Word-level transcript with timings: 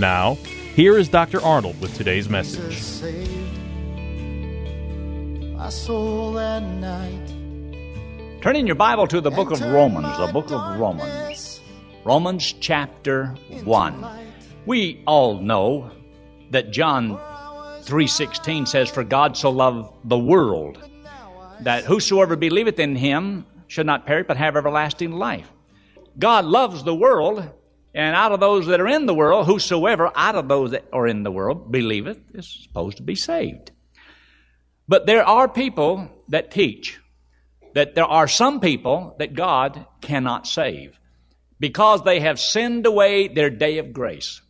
Now, 0.00 0.36
here 0.76 0.96
is 0.96 1.10
Dr. 1.10 1.42
Arnold 1.42 1.78
with 1.78 1.94
today's 1.94 2.26
message. 2.26 2.78
saved 2.78 3.28
my 5.54 5.68
soul 5.68 6.32
that 6.32 6.62
night. 6.62 8.40
Turn 8.40 8.56
in 8.56 8.66
your 8.66 8.76
Bible 8.76 9.06
to 9.08 9.20
the 9.20 9.30
book 9.30 9.50
of 9.50 9.60
Romans, 9.60 10.16
the 10.16 10.32
book 10.32 10.50
of 10.50 10.80
Romans. 10.80 11.60
Romans 12.02 12.54
chapter 12.60 13.26
1. 13.64 14.06
We 14.64 15.02
all 15.06 15.38
know 15.38 15.90
that 16.50 16.70
John 16.70 17.20
3:16 17.82 18.64
says 18.64 18.88
for 18.88 19.04
God 19.04 19.36
so 19.36 19.50
loved 19.50 19.92
the 20.04 20.18
world 20.18 20.78
that 21.60 21.84
whosoever 21.84 22.36
believeth 22.36 22.78
in 22.78 22.96
him 22.96 23.44
should 23.66 23.84
not 23.84 24.06
perish 24.06 24.24
but 24.26 24.38
have 24.38 24.56
everlasting 24.56 25.12
life. 25.12 25.52
God 26.18 26.46
loves 26.46 26.84
the 26.84 26.94
world 26.94 27.50
and 27.94 28.14
out 28.14 28.32
of 28.32 28.40
those 28.40 28.66
that 28.66 28.80
are 28.80 28.88
in 28.88 29.06
the 29.06 29.14
world 29.14 29.46
whosoever 29.46 30.10
out 30.14 30.36
of 30.36 30.48
those 30.48 30.70
that 30.72 30.84
are 30.92 31.06
in 31.06 31.22
the 31.22 31.30
world 31.30 31.70
believeth 31.72 32.18
is 32.34 32.46
supposed 32.48 32.98
to 32.98 33.02
be 33.02 33.14
saved. 33.14 33.72
But 34.88 35.06
there 35.06 35.24
are 35.24 35.48
people 35.48 36.10
that 36.28 36.50
teach 36.50 37.00
that 37.74 37.94
there 37.94 38.04
are 38.04 38.28
some 38.28 38.60
people 38.60 39.14
that 39.18 39.34
God 39.34 39.86
cannot 40.00 40.46
save 40.46 40.98
because 41.58 42.02
they 42.02 42.20
have 42.20 42.40
sinned 42.40 42.86
away 42.86 43.28
their 43.28 43.50
day 43.50 43.78
of 43.78 43.92
grace. 43.92 44.40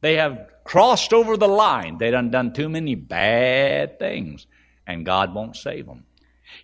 They 0.00 0.16
have 0.16 0.46
crossed 0.64 1.12
over 1.12 1.36
the 1.36 1.48
line. 1.48 1.98
They 1.98 2.10
done 2.10 2.30
done 2.30 2.52
too 2.52 2.68
many 2.68 2.94
bad 2.94 3.98
things, 3.98 4.46
and 4.86 5.06
God 5.06 5.34
won't 5.34 5.56
save 5.56 5.86
them. 5.86 6.04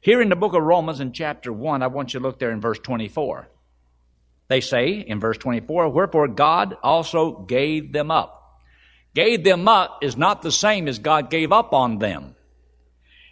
Here 0.00 0.20
in 0.20 0.28
the 0.28 0.36
book 0.36 0.54
of 0.54 0.62
Romans 0.62 1.00
in 1.00 1.12
chapter 1.12 1.52
1, 1.52 1.82
I 1.82 1.86
want 1.86 2.12
you 2.12 2.20
to 2.20 2.26
look 2.26 2.38
there 2.38 2.50
in 2.50 2.60
verse 2.60 2.78
24. 2.78 3.48
They 4.48 4.60
say 4.60 4.92
in 4.92 5.20
verse 5.20 5.38
24, 5.38 5.88
Wherefore 5.88 6.28
God 6.28 6.76
also 6.82 7.40
gave 7.40 7.92
them 7.92 8.10
up. 8.10 8.60
Gave 9.14 9.44
them 9.44 9.68
up 9.68 9.98
is 10.02 10.16
not 10.16 10.42
the 10.42 10.52
same 10.52 10.88
as 10.88 10.98
God 10.98 11.30
gave 11.30 11.52
up 11.52 11.72
on 11.72 11.98
them. 11.98 12.34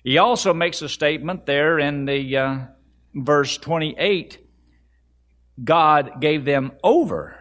He 0.04 0.18
also 0.18 0.54
makes 0.54 0.80
a 0.82 0.88
statement 0.88 1.46
there 1.46 1.78
in 1.78 2.06
the 2.06 2.36
uh, 2.36 2.58
verse 3.14 3.56
28 3.58 4.38
God 5.62 6.20
gave 6.20 6.44
them 6.44 6.72
over. 6.82 7.36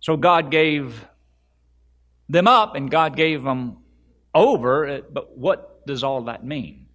So 0.00 0.16
God 0.16 0.50
gave 0.50 1.06
them 2.28 2.46
up 2.46 2.74
and 2.74 2.90
God 2.90 3.16
gave 3.16 3.42
them 3.42 3.78
over. 4.34 5.00
But 5.10 5.36
what 5.36 5.86
does 5.86 6.04
all 6.04 6.24
that 6.24 6.44
mean? 6.44 6.86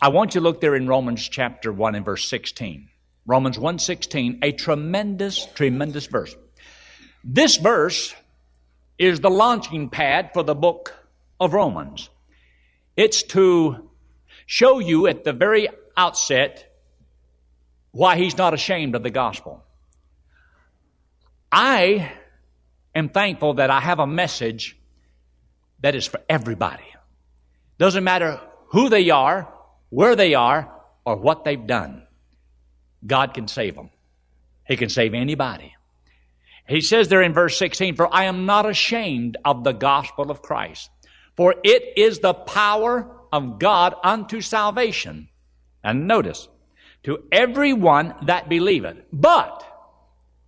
I 0.00 0.08
want 0.08 0.34
you 0.34 0.40
to 0.40 0.44
look 0.44 0.60
there 0.60 0.74
in 0.74 0.88
Romans 0.88 1.28
chapter 1.28 1.72
1 1.72 1.94
and 1.94 2.04
verse 2.04 2.28
16. 2.28 2.88
Romans 3.28 3.58
1:16, 3.58 4.38
a 4.42 4.52
tremendous 4.52 5.44
tremendous 5.54 6.06
verse. 6.06 6.34
This 7.22 7.58
verse 7.58 8.14
is 8.98 9.20
the 9.20 9.28
launching 9.28 9.90
pad 9.90 10.30
for 10.32 10.42
the 10.42 10.54
book 10.54 10.94
of 11.38 11.52
Romans. 11.52 12.08
It's 12.96 13.22
to 13.34 13.90
show 14.46 14.78
you 14.78 15.06
at 15.06 15.24
the 15.24 15.34
very 15.34 15.68
outset 15.94 16.74
why 17.90 18.16
he's 18.16 18.38
not 18.38 18.54
ashamed 18.54 18.94
of 18.94 19.02
the 19.02 19.10
gospel. 19.10 19.62
I 21.52 22.10
am 22.94 23.10
thankful 23.10 23.54
that 23.54 23.70
I 23.70 23.80
have 23.80 23.98
a 23.98 24.06
message 24.06 24.74
that 25.80 25.94
is 25.94 26.06
for 26.06 26.20
everybody. 26.30 26.94
Doesn't 27.76 28.04
matter 28.04 28.40
who 28.68 28.88
they 28.88 29.10
are, 29.10 29.52
where 29.90 30.16
they 30.16 30.32
are, 30.34 30.72
or 31.04 31.16
what 31.16 31.44
they've 31.44 31.66
done. 31.66 32.07
God 33.06 33.34
can 33.34 33.48
save 33.48 33.74
them. 33.74 33.90
He 34.66 34.76
can 34.76 34.88
save 34.88 35.14
anybody. 35.14 35.74
He 36.68 36.82
says 36.82 37.08
there 37.08 37.22
in 37.22 37.32
verse 37.32 37.58
16, 37.58 37.96
For 37.96 38.14
I 38.14 38.24
am 38.24 38.44
not 38.44 38.68
ashamed 38.68 39.38
of 39.44 39.64
the 39.64 39.72
gospel 39.72 40.30
of 40.30 40.42
Christ, 40.42 40.90
for 41.36 41.54
it 41.64 41.82
is 41.96 42.18
the 42.18 42.34
power 42.34 43.10
of 43.32 43.58
God 43.58 43.94
unto 44.04 44.40
salvation. 44.40 45.28
And 45.82 46.06
notice, 46.06 46.48
to 47.04 47.24
everyone 47.32 48.14
that 48.26 48.48
believeth. 48.48 48.98
But, 49.12 49.64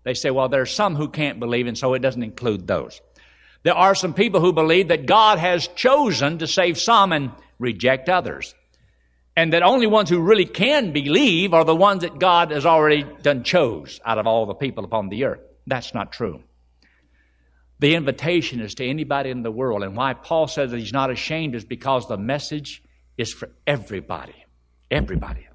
they 0.05 0.15
say, 0.15 0.31
well, 0.31 0.49
there 0.49 0.63
are 0.63 0.67
some 0.67 0.97
who 0.97 1.09
can't 1.09 1.41
believe, 1.41 1.67
and 1.67 1.79
so 1.79 1.95
it 1.95 2.01
doesn't 2.01 2.23
include 2.23 2.67
those. 2.67 3.01
There 3.63 3.75
are 3.75 3.95
some 3.95 4.15
people 4.15 4.41
who 4.41 4.53
believe 4.53 4.89
that 4.89 5.07
God 5.07 5.39
has 5.39 5.69
chosen 5.69 6.39
to 6.39 6.47
save 6.47 6.79
some 6.79 7.13
and 7.13 7.31
reject 7.59 8.09
others. 8.09 8.55
And 9.41 9.55
that 9.55 9.63
only 9.63 9.87
ones 9.87 10.11
who 10.11 10.21
really 10.21 10.45
can 10.45 10.93
believe 10.93 11.55
are 11.55 11.65
the 11.65 11.75
ones 11.75 12.03
that 12.03 12.19
God 12.19 12.51
has 12.51 12.67
already 12.67 13.07
done 13.23 13.43
chose 13.43 13.99
out 14.05 14.19
of 14.19 14.27
all 14.27 14.45
the 14.45 14.53
people 14.53 14.85
upon 14.85 15.09
the 15.09 15.25
earth. 15.25 15.41
That's 15.67 15.95
not 15.95 16.13
true. 16.13 16.43
The 17.79 17.95
invitation 17.95 18.61
is 18.61 18.75
to 18.75 18.87
anybody 18.87 19.31
in 19.31 19.43
the 19.43 19.51
world. 19.51 19.83
And 19.83 19.97
why 19.97 20.13
Paul 20.13 20.47
says 20.47 20.73
that 20.73 20.79
he's 20.79 20.93
not 20.93 21.11
ashamed 21.11 21.55
is 21.55 21.65
because 21.65 22.07
the 22.07 22.19
message 22.19 22.83
is 23.17 23.33
for 23.33 23.49
everybody. 23.67 24.35
Everybody. 24.91 25.49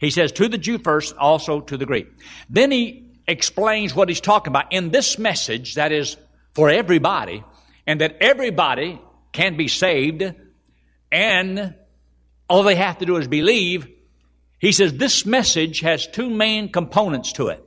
He 0.00 0.10
says 0.10 0.32
to 0.32 0.48
the 0.48 0.58
Jew 0.58 0.78
first, 0.78 1.16
also 1.16 1.60
to 1.60 1.76
the 1.76 1.86
Greek. 1.86 2.08
Then 2.50 2.72
he 2.72 3.12
explains 3.28 3.94
what 3.94 4.08
he's 4.08 4.20
talking 4.20 4.50
about 4.50 4.72
in 4.72 4.90
this 4.90 5.16
message 5.16 5.76
that 5.76 5.92
is 5.92 6.16
for 6.54 6.70
everybody, 6.70 7.44
and 7.86 8.00
that 8.00 8.16
everybody 8.20 9.00
can 9.30 9.56
be 9.56 9.68
saved, 9.68 10.24
and 11.12 11.76
all 12.48 12.62
they 12.62 12.76
have 12.76 12.98
to 12.98 13.06
do 13.06 13.16
is 13.16 13.28
believe. 13.28 13.88
He 14.58 14.72
says 14.72 14.94
this 14.94 15.26
message 15.26 15.80
has 15.80 16.06
two 16.06 16.30
main 16.30 16.70
components 16.70 17.32
to 17.34 17.48
it. 17.48 17.64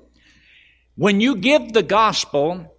When 0.95 1.21
you 1.21 1.35
give 1.37 1.71
the 1.71 1.83
gospel, 1.83 2.75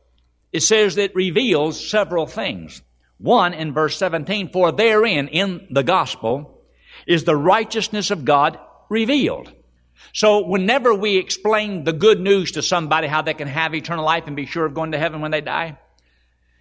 it 0.52 0.60
says 0.60 0.96
it 0.96 1.14
reveals 1.14 1.88
several 1.88 2.26
things. 2.26 2.82
One 3.18 3.54
in 3.54 3.72
verse 3.72 3.96
17, 3.98 4.50
for 4.50 4.72
therein, 4.72 5.28
in 5.28 5.66
the 5.70 5.82
gospel, 5.82 6.62
is 7.06 7.24
the 7.24 7.36
righteousness 7.36 8.10
of 8.10 8.24
God 8.24 8.58
revealed. 8.88 9.52
So 10.12 10.46
whenever 10.46 10.94
we 10.94 11.16
explain 11.16 11.84
the 11.84 11.92
good 11.92 12.20
news 12.20 12.52
to 12.52 12.62
somebody, 12.62 13.06
how 13.06 13.22
they 13.22 13.34
can 13.34 13.48
have 13.48 13.74
eternal 13.74 14.04
life 14.04 14.26
and 14.26 14.34
be 14.34 14.46
sure 14.46 14.64
of 14.64 14.74
going 14.74 14.92
to 14.92 14.98
heaven 14.98 15.20
when 15.20 15.30
they 15.30 15.40
die, 15.40 15.78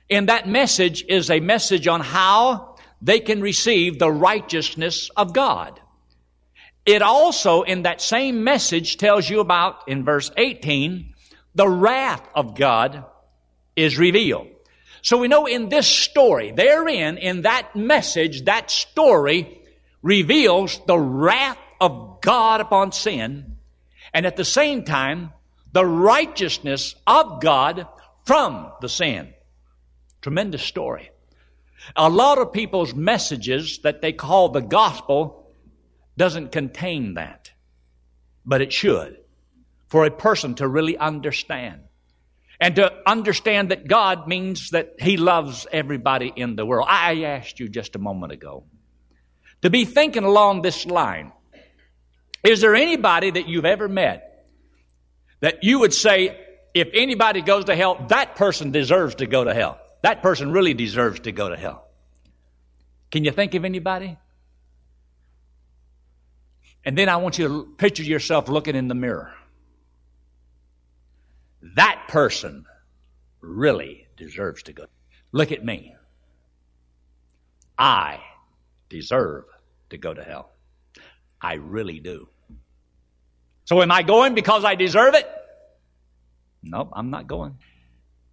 in 0.07 0.25
that 0.27 0.47
message 0.47 1.03
is 1.07 1.29
a 1.29 1.39
message 1.39 1.87
on 1.87 2.01
how 2.01 2.75
they 3.01 3.19
can 3.19 3.41
receive 3.41 3.97
the 3.99 4.11
righteousness 4.11 5.09
of 5.15 5.33
God. 5.33 5.79
It 6.85 7.01
also, 7.01 7.61
in 7.61 7.83
that 7.83 8.01
same 8.01 8.43
message, 8.43 8.97
tells 8.97 9.29
you 9.29 9.39
about, 9.39 9.87
in 9.87 10.03
verse 10.03 10.31
18, 10.35 11.13
the 11.55 11.67
wrath 11.67 12.27
of 12.33 12.55
God 12.55 13.05
is 13.75 13.97
revealed. 13.97 14.47
So 15.01 15.17
we 15.17 15.27
know 15.27 15.45
in 15.45 15.69
this 15.69 15.87
story, 15.87 16.51
therein, 16.51 17.17
in 17.17 17.43
that 17.43 17.75
message, 17.75 18.45
that 18.45 18.69
story 18.69 19.61
reveals 20.01 20.79
the 20.87 20.97
wrath 20.97 21.57
of 21.79 22.21
God 22.21 22.59
upon 22.59 22.91
sin, 22.91 23.57
and 24.13 24.25
at 24.25 24.35
the 24.35 24.45
same 24.45 24.83
time, 24.83 25.31
the 25.71 25.85
righteousness 25.85 26.95
of 27.05 27.41
God 27.41 27.87
from 28.25 28.71
the 28.81 28.89
sin. 28.89 29.33
Tremendous 30.21 30.63
story. 30.63 31.11
A 31.95 32.09
lot 32.09 32.37
of 32.37 32.53
people's 32.53 32.93
messages 32.93 33.79
that 33.83 34.01
they 34.01 34.13
call 34.13 34.49
the 34.49 34.61
gospel 34.61 35.51
doesn't 36.17 36.51
contain 36.51 37.13
that, 37.15 37.51
but 38.45 38.61
it 38.61 38.73
should 38.73 39.17
for 39.87 40.05
a 40.05 40.11
person 40.11 40.55
to 40.55 40.67
really 40.67 40.97
understand. 40.97 41.81
And 42.61 42.75
to 42.75 42.91
understand 43.07 43.71
that 43.71 43.87
God 43.87 44.27
means 44.27 44.71
that 44.71 44.95
He 44.99 45.15
loves 45.15 45.65
everybody 45.71 46.31
in 46.35 46.57
the 46.57 46.65
world. 46.65 46.87
I 46.89 47.23
asked 47.23 47.59
you 47.59 47.69
just 47.69 47.95
a 47.95 47.99
moment 47.99 48.33
ago 48.33 48.65
to 49.61 49.69
be 49.69 49.85
thinking 49.85 50.23
along 50.23 50.61
this 50.61 50.85
line. 50.85 51.31
Is 52.43 52.61
there 52.61 52.75
anybody 52.75 53.31
that 53.31 53.47
you've 53.47 53.65
ever 53.65 53.87
met 53.87 54.45
that 55.39 55.63
you 55.63 55.79
would 55.79 55.93
say, 55.93 56.37
if 56.73 56.89
anybody 56.93 57.41
goes 57.41 57.65
to 57.65 57.75
hell, 57.75 58.05
that 58.09 58.35
person 58.35 58.71
deserves 58.71 59.15
to 59.15 59.25
go 59.25 59.43
to 59.43 59.53
hell? 59.53 59.79
That 60.01 60.21
person 60.21 60.51
really 60.51 60.73
deserves 60.73 61.21
to 61.21 61.31
go 61.31 61.49
to 61.49 61.57
hell. 61.57 61.87
Can 63.11 63.23
you 63.23 63.31
think 63.31 63.53
of 63.55 63.65
anybody? 63.65 64.17
And 66.85 66.97
then 66.97 67.09
I 67.09 67.17
want 67.17 67.37
you 67.37 67.47
to 67.47 67.75
picture 67.77 68.03
yourself 68.03 68.47
looking 68.47 68.75
in 68.75 68.87
the 68.87 68.95
mirror. 68.95 69.33
That 71.75 72.05
person 72.07 72.65
really 73.41 74.07
deserves 74.15 74.63
to 74.63 74.73
go. 74.73 74.85
Look 75.31 75.51
at 75.51 75.63
me. 75.63 75.95
I 77.77 78.19
deserve 78.89 79.45
to 79.89 79.97
go 79.97 80.13
to 80.13 80.23
hell. 80.23 80.51
I 81.41 81.55
really 81.55 81.99
do. 81.99 82.27
So 83.65 83.81
am 83.81 83.91
I 83.91 84.01
going 84.01 84.33
because 84.33 84.65
I 84.65 84.75
deserve 84.75 85.13
it? 85.13 85.29
Nope, 86.63 86.89
I'm 86.93 87.09
not 87.09 87.27
going. 87.27 87.57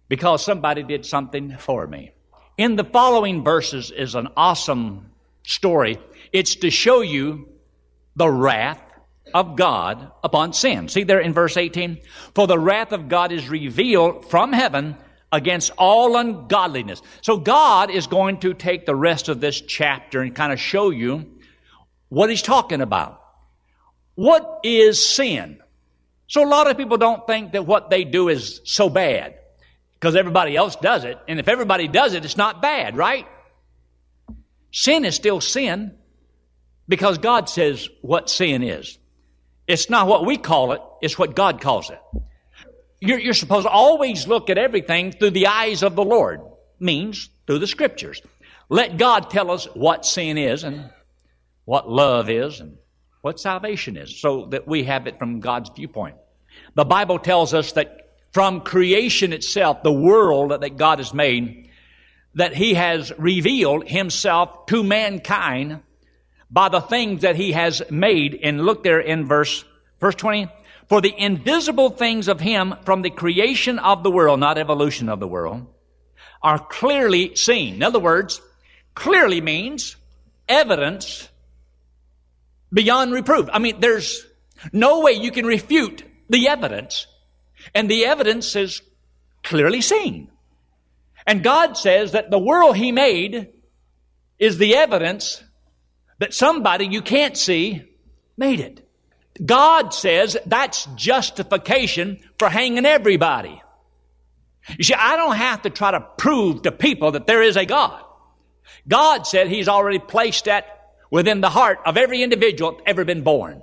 Because 0.09 0.43
somebody 0.43 0.83
did 0.83 1.05
something 1.05 1.57
for 1.57 1.85
me. 1.87 2.11
In 2.57 2.75
the 2.75 2.83
following 2.83 3.43
verses 3.43 3.91
is 3.91 4.15
an 4.15 4.29
awesome 4.35 5.11
story. 5.43 5.99
It's 6.33 6.55
to 6.57 6.69
show 6.69 7.01
you 7.01 7.49
the 8.15 8.29
wrath 8.29 8.81
of 9.33 9.55
God 9.55 10.11
upon 10.23 10.53
sin. 10.53 10.87
See 10.87 11.03
there 11.03 11.19
in 11.19 11.33
verse 11.33 11.57
18? 11.57 11.99
For 12.33 12.47
the 12.47 12.57
wrath 12.57 12.93
of 12.93 13.09
God 13.09 13.31
is 13.31 13.49
revealed 13.49 14.29
from 14.29 14.53
heaven 14.53 14.95
against 15.31 15.71
all 15.77 16.17
ungodliness. 16.17 17.01
So 17.21 17.37
God 17.37 17.91
is 17.91 18.07
going 18.07 18.39
to 18.39 18.53
take 18.53 18.85
the 18.85 18.95
rest 18.95 19.29
of 19.29 19.41
this 19.41 19.59
chapter 19.61 20.21
and 20.21 20.35
kind 20.35 20.53
of 20.53 20.59
show 20.59 20.89
you 20.89 21.25
what 22.09 22.29
he's 22.29 22.41
talking 22.41 22.81
about. 22.81 23.21
What 24.15 24.61
is 24.63 25.05
sin? 25.07 25.59
So 26.27 26.43
a 26.43 26.49
lot 26.49 26.69
of 26.69 26.77
people 26.77 26.97
don't 26.97 27.27
think 27.27 27.51
that 27.51 27.65
what 27.65 27.89
they 27.89 28.03
do 28.03 28.29
is 28.29 28.61
so 28.63 28.89
bad 28.89 29.35
because 29.99 30.15
everybody 30.15 30.55
else 30.55 30.75
does 30.75 31.03
it. 31.03 31.17
And 31.27 31.39
if 31.39 31.47
everybody 31.47 31.87
does 31.87 32.13
it, 32.13 32.23
it's 32.23 32.37
not 32.37 32.61
bad, 32.61 32.95
right? 32.95 33.27
Sin 34.71 35.05
is 35.05 35.15
still 35.15 35.41
sin 35.41 35.95
because 36.87 37.17
God 37.17 37.49
says 37.49 37.89
what 38.01 38.29
sin 38.29 38.61
is. 38.61 38.99
It's 39.67 39.89
not 39.89 40.07
what 40.07 40.25
we 40.25 40.37
call 40.37 40.71
it, 40.73 40.81
it's 41.01 41.17
what 41.17 41.35
God 41.35 41.61
calls 41.61 41.89
it. 41.89 41.99
You're, 42.99 43.19
you're 43.19 43.33
supposed 43.33 43.65
to 43.65 43.71
always 43.71 44.27
look 44.27 44.49
at 44.49 44.57
everything 44.57 45.11
through 45.11 45.31
the 45.31 45.47
eyes 45.47 45.83
of 45.83 45.95
the 45.95 46.05
Lord, 46.05 46.41
means 46.79 47.29
through 47.45 47.59
the 47.59 47.67
scriptures. 47.67 48.21
Let 48.69 48.97
God 48.97 49.29
tell 49.29 49.51
us 49.51 49.65
what 49.73 50.05
sin 50.05 50.37
is 50.37 50.63
and 50.63 50.89
what 51.65 51.89
love 51.89 52.29
is 52.29 52.59
and 52.59 52.77
what 53.21 53.39
salvation 53.39 53.97
is 53.97 54.19
so 54.19 54.45
that 54.47 54.67
we 54.67 54.83
have 54.83 55.07
it 55.07 55.19
from 55.19 55.39
God's 55.39 55.69
viewpoint. 55.75 56.15
The 56.75 56.85
Bible 56.85 57.19
tells 57.19 57.53
us 57.53 57.73
that 57.73 58.06
from 58.37 58.61
creation 58.61 59.33
itself, 59.33 59.81
the 59.81 59.91
world 59.91 60.51
that 60.51 60.77
God 60.77 60.99
has 60.99 61.11
made, 61.11 61.71
that 62.35 62.53
He 62.53 62.75
has 62.75 63.11
revealed 63.17 63.87
Himself 63.87 64.67
to 64.67 64.83
mankind 64.83 65.79
by 66.51 66.69
the 66.69 66.79
things 66.79 67.23
that 67.23 67.35
He 67.35 67.53
has 67.53 67.81
made. 67.89 68.39
And 68.43 68.63
look 68.63 68.83
there 68.83 68.99
in 68.99 69.25
verse, 69.25 69.65
verse 69.99 70.13
20. 70.13 70.49
For 70.87 71.01
the 71.01 71.15
invisible 71.17 71.89
things 71.89 72.27
of 72.27 72.39
Him 72.39 72.75
from 72.85 73.01
the 73.01 73.09
creation 73.09 73.79
of 73.79 74.03
the 74.03 74.11
world, 74.11 74.39
not 74.39 74.59
evolution 74.59 75.09
of 75.09 75.19
the 75.19 75.27
world, 75.27 75.65
are 76.43 76.59
clearly 76.59 77.35
seen. 77.35 77.73
In 77.73 77.81
other 77.81 77.97
words, 77.97 78.39
clearly 78.93 79.41
means 79.41 79.95
evidence 80.47 81.27
beyond 82.71 83.13
reproof. 83.13 83.49
I 83.51 83.57
mean, 83.57 83.79
there's 83.79 84.27
no 84.71 84.99
way 84.99 85.13
you 85.13 85.31
can 85.31 85.47
refute 85.47 86.03
the 86.29 86.49
evidence 86.49 87.07
and 87.73 87.89
the 87.89 88.05
evidence 88.05 88.55
is 88.55 88.81
clearly 89.43 89.81
seen. 89.81 90.29
And 91.25 91.43
God 91.43 91.77
says 91.77 92.13
that 92.13 92.31
the 92.31 92.39
world 92.39 92.77
He 92.77 92.91
made 92.91 93.49
is 94.39 94.57
the 94.57 94.75
evidence 94.75 95.43
that 96.19 96.33
somebody 96.33 96.85
you 96.85 97.01
can't 97.01 97.37
see 97.37 97.83
made 98.37 98.59
it. 98.59 98.87
God 99.43 99.93
says 99.93 100.37
that's 100.45 100.85
justification 100.95 102.19
for 102.39 102.49
hanging 102.49 102.85
everybody. 102.85 103.61
You 104.77 104.83
see, 104.83 104.95
I 104.95 105.15
don't 105.15 105.35
have 105.35 105.61
to 105.63 105.69
try 105.69 105.91
to 105.91 106.01
prove 106.17 106.63
to 106.63 106.71
people 106.71 107.11
that 107.11 107.27
there 107.27 107.41
is 107.41 107.55
a 107.55 107.65
God. 107.65 108.03
God 108.87 109.27
said 109.27 109.47
He's 109.47 109.67
already 109.67 109.99
placed 109.99 110.45
that 110.45 110.93
within 111.09 111.41
the 111.41 111.49
heart 111.49 111.79
of 111.85 111.97
every 111.97 112.21
individual 112.21 112.79
ever 112.85 113.05
been 113.05 113.21
born. 113.21 113.61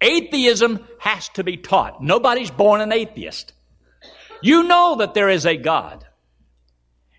Atheism 0.00 0.86
has 0.98 1.28
to 1.30 1.44
be 1.44 1.56
taught. 1.56 2.02
Nobody's 2.02 2.50
born 2.50 2.80
an 2.80 2.92
atheist. 2.92 3.52
You 4.42 4.64
know 4.64 4.96
that 4.96 5.14
there 5.14 5.28
is 5.28 5.46
a 5.46 5.56
God. 5.56 6.04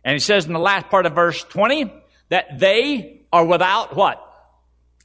And 0.03 0.13
he 0.13 0.19
says 0.19 0.45
in 0.45 0.53
the 0.53 0.59
last 0.59 0.89
part 0.89 1.05
of 1.05 1.13
verse 1.13 1.43
20 1.43 1.91
that 2.29 2.59
they 2.59 3.21
are 3.31 3.45
without 3.45 3.95
what? 3.95 4.25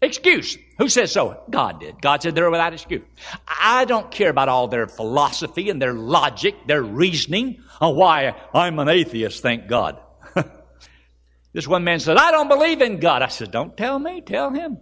Excuse. 0.01 0.59
Who 0.79 0.89
says 0.89 1.13
so? 1.13 1.43
God 1.51 1.81
did. 1.81 2.01
God 2.01 2.23
said 2.23 2.35
they're 2.35 2.51
without 2.51 2.75
excuse. 2.75 3.03
I 3.47 3.85
don't 3.87 4.11
care 4.11 4.31
about 4.31 4.49
all 4.49 4.69
their 4.69 4.87
philosophy 4.87 5.71
and 5.71 5.81
their 5.81 5.95
logic, 5.95 6.55
their 6.67 6.83
reasoning 6.83 7.63
on 7.81 7.97
why 7.97 8.35
I'm 8.53 8.79
an 8.79 8.89
atheist, 8.89 9.43
thank 9.43 9.67
God. 9.67 9.99
this 11.53 11.67
one 11.67 11.85
man 11.85 12.01
said, 12.01 12.17
I 12.17 12.33
don't 12.33 12.49
believe 12.49 12.83
in 12.83 13.01
God. 13.01 13.23
I 13.23 13.29
said, 13.29 13.51
don't 13.51 13.77
tell 13.77 13.99
me, 13.99 14.21
tell 14.21 14.51
him. 14.51 14.79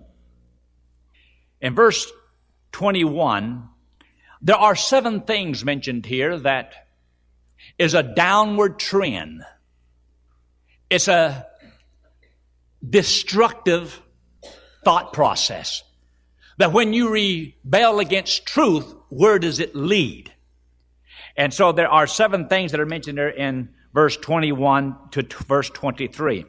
In 1.61 1.75
verse 1.75 2.11
21, 2.73 3.69
there 4.41 4.57
are 4.57 4.75
seven 4.75 5.21
things 5.23 5.65
mentioned 5.65 6.05
here 6.05 6.39
that 6.39 6.75
is 7.79 7.95
a 7.95 8.03
downward 8.03 8.79
trend. 8.79 9.45
It's 10.91 11.09
a 11.09 11.47
destructive 12.89 14.01
thought 14.85 15.13
process. 15.13 15.83
That 16.59 16.73
when 16.73 16.93
you 16.93 17.11
rebel 17.11 18.01
against 18.01 18.47
truth, 18.47 18.93
where 19.09 19.39
does 19.39 19.61
it 19.61 19.75
lead? 19.75 20.33
And 21.37 21.55
so 21.55 21.73
there 21.73 21.89
are 21.89 22.07
seven 22.07 22.49
things 22.49 22.73
that 22.73 22.81
are 22.81 22.87
mentioned 22.87 23.17
there 23.17 23.29
in 23.29 23.71
verse 23.95 24.17
21 24.17 24.97
to 25.13 25.23
t- 25.23 25.37
verse 25.47 25.71
23. 25.71 26.45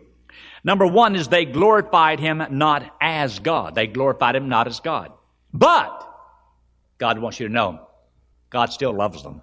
Number 0.64 0.88
one 0.88 1.16
is 1.16 1.28
they 1.28 1.46
glorified 1.46 2.20
him 2.20 2.44
not 2.50 2.96
as 3.00 3.40
God. 3.40 3.76
They 3.76 3.88
glorified 3.88 4.36
him 4.36 4.50
not 4.50 4.68
as 4.68 4.80
God. 4.80 5.12
But 5.54 6.13
God 7.04 7.20
wants 7.20 7.38
you 7.38 7.50
to 7.50 7.54
know 7.54 7.86
God 8.50 8.72
still 8.72 8.94
loves 8.94 9.24
them. 9.24 9.42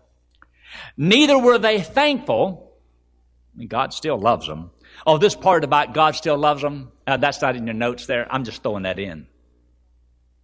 Neither 0.96 1.38
were 1.38 1.58
they 1.58 1.82
thankful. 1.82 2.72
Mean, 3.54 3.68
God 3.68 3.92
still 3.92 4.18
loves 4.18 4.46
them. 4.46 4.70
Oh, 5.06 5.18
this 5.18 5.34
part 5.34 5.62
about 5.62 5.92
God 5.92 6.14
still 6.14 6.38
loves 6.38 6.62
them, 6.62 6.90
uh, 7.06 7.18
that's 7.18 7.42
not 7.42 7.56
in 7.56 7.66
your 7.66 7.74
notes 7.74 8.06
there. 8.06 8.26
I'm 8.32 8.44
just 8.44 8.62
throwing 8.62 8.84
that 8.84 8.98
in 8.98 9.26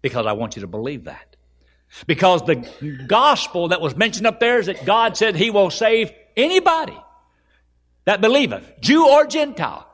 because 0.02 0.26
I 0.26 0.32
want 0.32 0.56
you 0.56 0.60
to 0.60 0.66
believe 0.68 1.04
that. 1.04 1.36
Because 2.06 2.42
the 2.42 2.56
gospel 3.06 3.68
that 3.68 3.80
was 3.80 3.96
mentioned 3.96 4.26
up 4.26 4.38
there 4.38 4.58
is 4.58 4.66
that 4.66 4.84
God 4.84 5.16
said 5.16 5.36
He 5.36 5.50
will 5.50 5.70
save 5.70 6.12
anybody 6.36 6.98
that 8.04 8.20
believeth, 8.20 8.78
Jew 8.82 9.08
or 9.08 9.26
Gentile. 9.26 9.88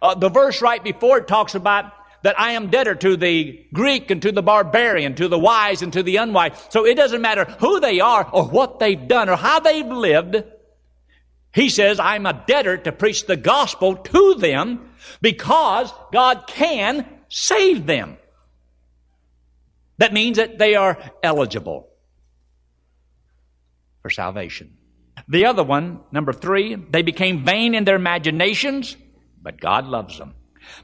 Uh, 0.00 0.14
the 0.14 0.28
verse 0.28 0.62
right 0.62 0.84
before 0.84 1.18
it 1.18 1.26
talks 1.26 1.56
about 1.56 1.92
that 2.22 2.38
I 2.38 2.52
am 2.52 2.70
debtor 2.70 2.96
to 2.96 3.16
the 3.16 3.66
Greek 3.72 4.10
and 4.10 4.20
to 4.22 4.32
the 4.32 4.42
barbarian, 4.42 5.14
to 5.16 5.28
the 5.28 5.38
wise 5.38 5.82
and 5.82 5.92
to 5.92 6.02
the 6.02 6.16
unwise. 6.16 6.52
So 6.70 6.84
it 6.84 6.96
doesn't 6.96 7.22
matter 7.22 7.44
who 7.60 7.80
they 7.80 8.00
are 8.00 8.28
or 8.32 8.44
what 8.44 8.78
they've 8.78 9.08
done 9.08 9.28
or 9.28 9.36
how 9.36 9.60
they've 9.60 9.86
lived. 9.86 10.42
He 11.52 11.68
says, 11.68 11.98
I'm 11.98 12.26
a 12.26 12.44
debtor 12.46 12.78
to 12.78 12.92
preach 12.92 13.26
the 13.26 13.36
gospel 13.36 13.96
to 13.96 14.34
them 14.34 14.90
because 15.20 15.92
God 16.12 16.46
can 16.46 17.06
save 17.28 17.86
them. 17.86 18.16
That 19.98 20.12
means 20.12 20.36
that 20.36 20.58
they 20.58 20.74
are 20.74 20.98
eligible 21.22 21.88
for 24.02 24.10
salvation. 24.10 24.76
The 25.28 25.46
other 25.46 25.64
one, 25.64 26.00
number 26.12 26.32
three, 26.32 26.74
they 26.74 27.02
became 27.02 27.44
vain 27.44 27.74
in 27.74 27.84
their 27.84 27.96
imaginations, 27.96 28.96
but 29.42 29.60
God 29.60 29.86
loves 29.86 30.18
them. 30.18 30.34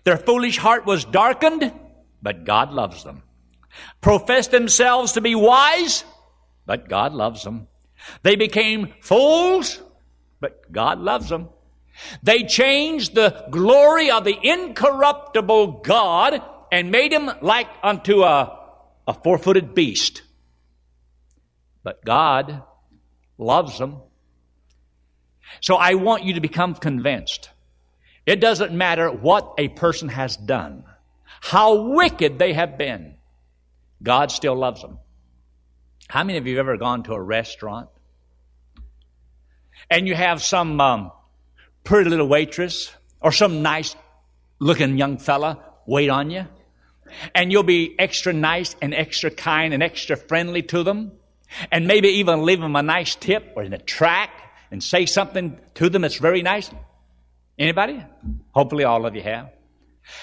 Their 0.04 0.16
foolish 0.16 0.58
heart 0.58 0.86
was 0.86 1.04
darkened, 1.04 1.72
but 2.22 2.44
God 2.44 2.72
loves 2.72 3.04
them. 3.04 3.22
Professed 4.00 4.50
themselves 4.50 5.12
to 5.12 5.20
be 5.20 5.34
wise, 5.34 6.04
but 6.66 6.88
God 6.88 7.12
loves 7.12 7.42
them. 7.42 7.68
They 8.22 8.36
became 8.36 8.94
fools, 9.00 9.80
but 10.40 10.70
God 10.70 11.00
loves 11.00 11.28
them. 11.28 11.48
They 12.22 12.42
changed 12.42 13.14
the 13.14 13.46
glory 13.50 14.10
of 14.10 14.24
the 14.24 14.36
incorruptible 14.42 15.82
God 15.82 16.42
and 16.72 16.90
made 16.90 17.12
him 17.12 17.30
like 17.40 17.68
unto 17.82 18.22
a, 18.22 18.58
a 19.06 19.14
four 19.14 19.38
footed 19.38 19.74
beast. 19.74 20.22
But 21.82 22.04
God 22.04 22.62
loves 23.38 23.78
them. 23.78 23.98
So 25.60 25.76
I 25.76 25.94
want 25.94 26.24
you 26.24 26.34
to 26.34 26.40
become 26.40 26.74
convinced. 26.74 27.50
It 28.26 28.40
doesn't 28.40 28.72
matter 28.72 29.10
what 29.10 29.54
a 29.58 29.68
person 29.68 30.08
has 30.08 30.36
done, 30.36 30.84
how 31.40 31.90
wicked 31.90 32.38
they 32.38 32.54
have 32.54 32.78
been. 32.78 33.14
God 34.02 34.30
still 34.30 34.54
loves 34.54 34.80
them. 34.80 34.98
How 36.08 36.24
many 36.24 36.38
of 36.38 36.46
you 36.46 36.56
have 36.56 36.66
ever 36.66 36.76
gone 36.76 37.02
to 37.04 37.14
a 37.14 37.20
restaurant 37.20 37.88
and 39.90 40.06
you 40.06 40.14
have 40.14 40.42
some 40.42 40.80
um, 40.80 41.12
pretty 41.82 42.10
little 42.10 42.28
waitress 42.28 42.92
or 43.20 43.32
some 43.32 43.62
nice 43.62 43.96
looking 44.58 44.98
young 44.98 45.18
fella 45.18 45.58
wait 45.86 46.08
on 46.08 46.30
you? 46.30 46.46
And 47.34 47.52
you'll 47.52 47.62
be 47.62 47.94
extra 47.98 48.32
nice 48.32 48.74
and 48.80 48.94
extra 48.94 49.30
kind 49.30 49.74
and 49.74 49.82
extra 49.82 50.16
friendly 50.16 50.62
to 50.62 50.82
them 50.82 51.12
and 51.70 51.86
maybe 51.86 52.08
even 52.08 52.44
leave 52.44 52.60
them 52.60 52.76
a 52.76 52.82
nice 52.82 53.14
tip 53.14 53.52
or 53.56 53.62
in 53.62 53.72
a 53.72 53.78
track 53.78 54.30
and 54.70 54.82
say 54.82 55.06
something 55.06 55.58
to 55.74 55.88
them 55.88 56.02
that's 56.02 56.18
very 56.18 56.42
nice. 56.42 56.70
Anybody? 57.58 58.04
Hopefully 58.52 58.84
all 58.84 59.06
of 59.06 59.14
you 59.14 59.22
have. 59.22 59.52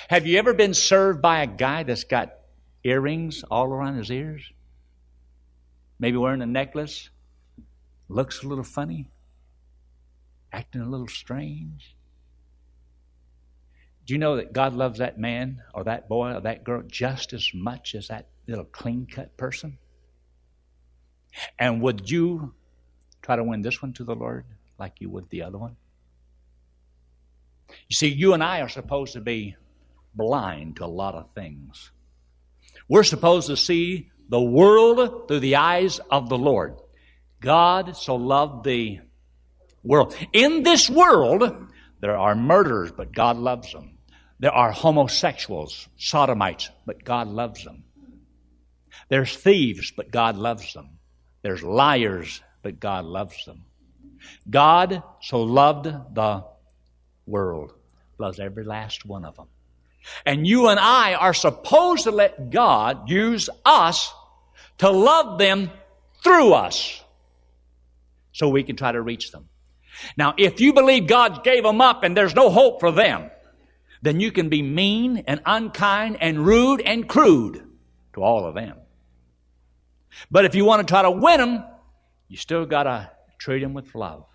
Have 0.10 0.28
you 0.28 0.38
ever 0.38 0.54
been 0.54 0.74
served 0.74 1.22
by 1.22 1.42
a 1.42 1.48
guy 1.48 1.84
that's 1.84 2.04
got 2.04 2.34
earrings 2.84 3.44
all 3.50 3.68
around 3.68 3.98
his 3.98 4.12
ears? 4.12 4.44
Maybe 6.00 6.18
wearing 6.18 6.42
a 6.42 6.46
necklace? 6.46 7.10
Looks 8.10 8.44
a 8.44 8.48
little 8.48 8.64
funny? 8.64 9.10
Acting 10.52 10.82
a 10.82 10.90
little 10.90 11.08
strange? 11.08 11.96
Do 14.06 14.14
you 14.14 14.20
know 14.20 14.36
that 14.36 14.52
God 14.52 14.74
loves 14.74 15.00
that 15.00 15.18
man 15.18 15.62
or 15.74 15.86
that 15.86 16.10
boy 16.10 16.34
or 16.34 16.42
that 16.42 16.64
girl 16.64 16.84
just 16.86 17.34
as 17.34 17.50
much 17.54 17.96
as 17.96 18.10
that 18.10 18.28
little 18.48 18.66
clean 18.66 19.08
cut 19.10 19.38
person? 19.38 19.78
And 21.58 21.82
would 21.82 22.10
you 22.10 22.54
try 23.22 23.38
to 23.38 23.44
win 23.44 23.62
this 23.62 23.82
one 23.82 23.94
to 23.94 24.04
the 24.04 24.16
Lord 24.16 24.46
like 24.78 25.00
you 25.00 25.10
would 25.10 25.30
the 25.30 25.44
other 25.44 25.58
one? 25.58 25.78
You 27.90 27.96
see, 27.96 28.08
you 28.08 28.34
and 28.34 28.44
I 28.44 28.62
are 28.62 28.70
supposed 28.70 29.14
to 29.14 29.22
be 29.22 29.56
blind 30.14 30.78
to 30.78 30.86
a 30.86 30.88
lot 30.88 31.16
of 31.16 31.32
things. 31.34 31.92
We're 32.88 33.04
supposed 33.04 33.48
to 33.48 33.58
see 33.58 34.12
the 34.30 34.42
world 34.42 35.28
through 35.28 35.40
the 35.40 35.58
eyes 35.58 36.00
of 36.10 36.30
the 36.30 36.38
Lord. 36.38 36.76
God 37.40 37.96
so 37.96 38.16
loved 38.16 38.66
the 38.66 39.00
world. 39.84 40.16
In 40.34 40.64
this 40.64 40.90
world, 40.90 41.68
there 42.00 42.18
are 42.18 42.36
murderers, 42.36 42.92
but 42.92 43.14
God 43.14 43.38
loves 43.38 43.72
them. 43.72 43.98
There 44.40 44.52
are 44.52 44.72
homosexuals, 44.72 45.88
sodomites, 45.98 46.70
but 46.86 47.04
God 47.04 47.28
loves 47.28 47.64
them. 47.64 47.84
There's 49.10 49.36
thieves, 49.36 49.92
but 49.92 50.12
God 50.12 50.36
loves 50.36 50.74
them. 50.74 50.98
There's 51.44 51.64
liars, 51.64 52.42
but 52.64 52.80
God 52.80 53.06
loves 53.06 53.46
them. 53.46 53.66
God 54.50 55.04
so 55.22 55.42
loved 55.42 55.86
the 55.86 56.46
world, 57.32 57.74
loves 58.18 58.40
every 58.40 58.64
last 58.64 59.06
one 59.06 59.26
of 59.26 59.36
them. 59.36 59.48
And 60.26 60.46
you 60.46 60.68
and 60.68 60.80
I 60.80 61.14
are 61.14 61.34
supposed 61.34 62.04
to 62.04 62.12
let 62.12 62.50
God 62.50 63.10
use 63.10 63.50
us 63.66 64.14
to 64.80 64.90
love 64.90 65.38
them 65.40 65.72
through 66.24 66.54
us 66.54 67.02
so 68.32 68.50
we 68.50 68.64
can 68.64 68.76
try 68.76 68.92
to 68.92 69.02
reach 69.02 69.32
them. 69.32 69.48
Now, 70.18 70.34
if 70.38 70.62
you 70.62 70.74
believe 70.74 71.08
God 71.08 71.44
gave 71.44 71.64
them 71.64 71.82
up 71.82 72.04
and 72.04 72.16
there's 72.16 72.36
no 72.36 72.50
hope 72.50 72.80
for 72.80 72.92
them, 72.92 73.30
then 74.02 74.20
you 74.20 74.32
can 74.32 74.50
be 74.50 74.62
mean 74.62 75.24
and 75.28 75.42
unkind 75.46 76.18
and 76.20 76.46
rude 76.46 76.82
and 76.82 77.08
crude 77.08 77.64
to 78.14 78.24
all 78.24 78.46
of 78.46 78.56
them. 78.56 78.78
But 80.30 80.46
if 80.46 80.56
you 80.56 80.66
want 80.66 80.86
to 80.86 80.92
try 80.92 81.04
to 81.04 81.12
win 81.12 81.40
them, 81.40 81.64
you 82.28 82.38
still 82.38 82.66
got 82.66 82.84
to 82.84 83.12
treat 83.38 83.60
them 83.60 83.74
with 83.74 83.94
love. 83.94 84.26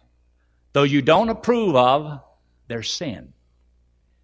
Though 0.73 0.85
you 0.85 1.03
don't 1.03 1.29
approve 1.29 1.75
of 1.75 2.21
their 2.69 2.83
sin. 2.83 3.33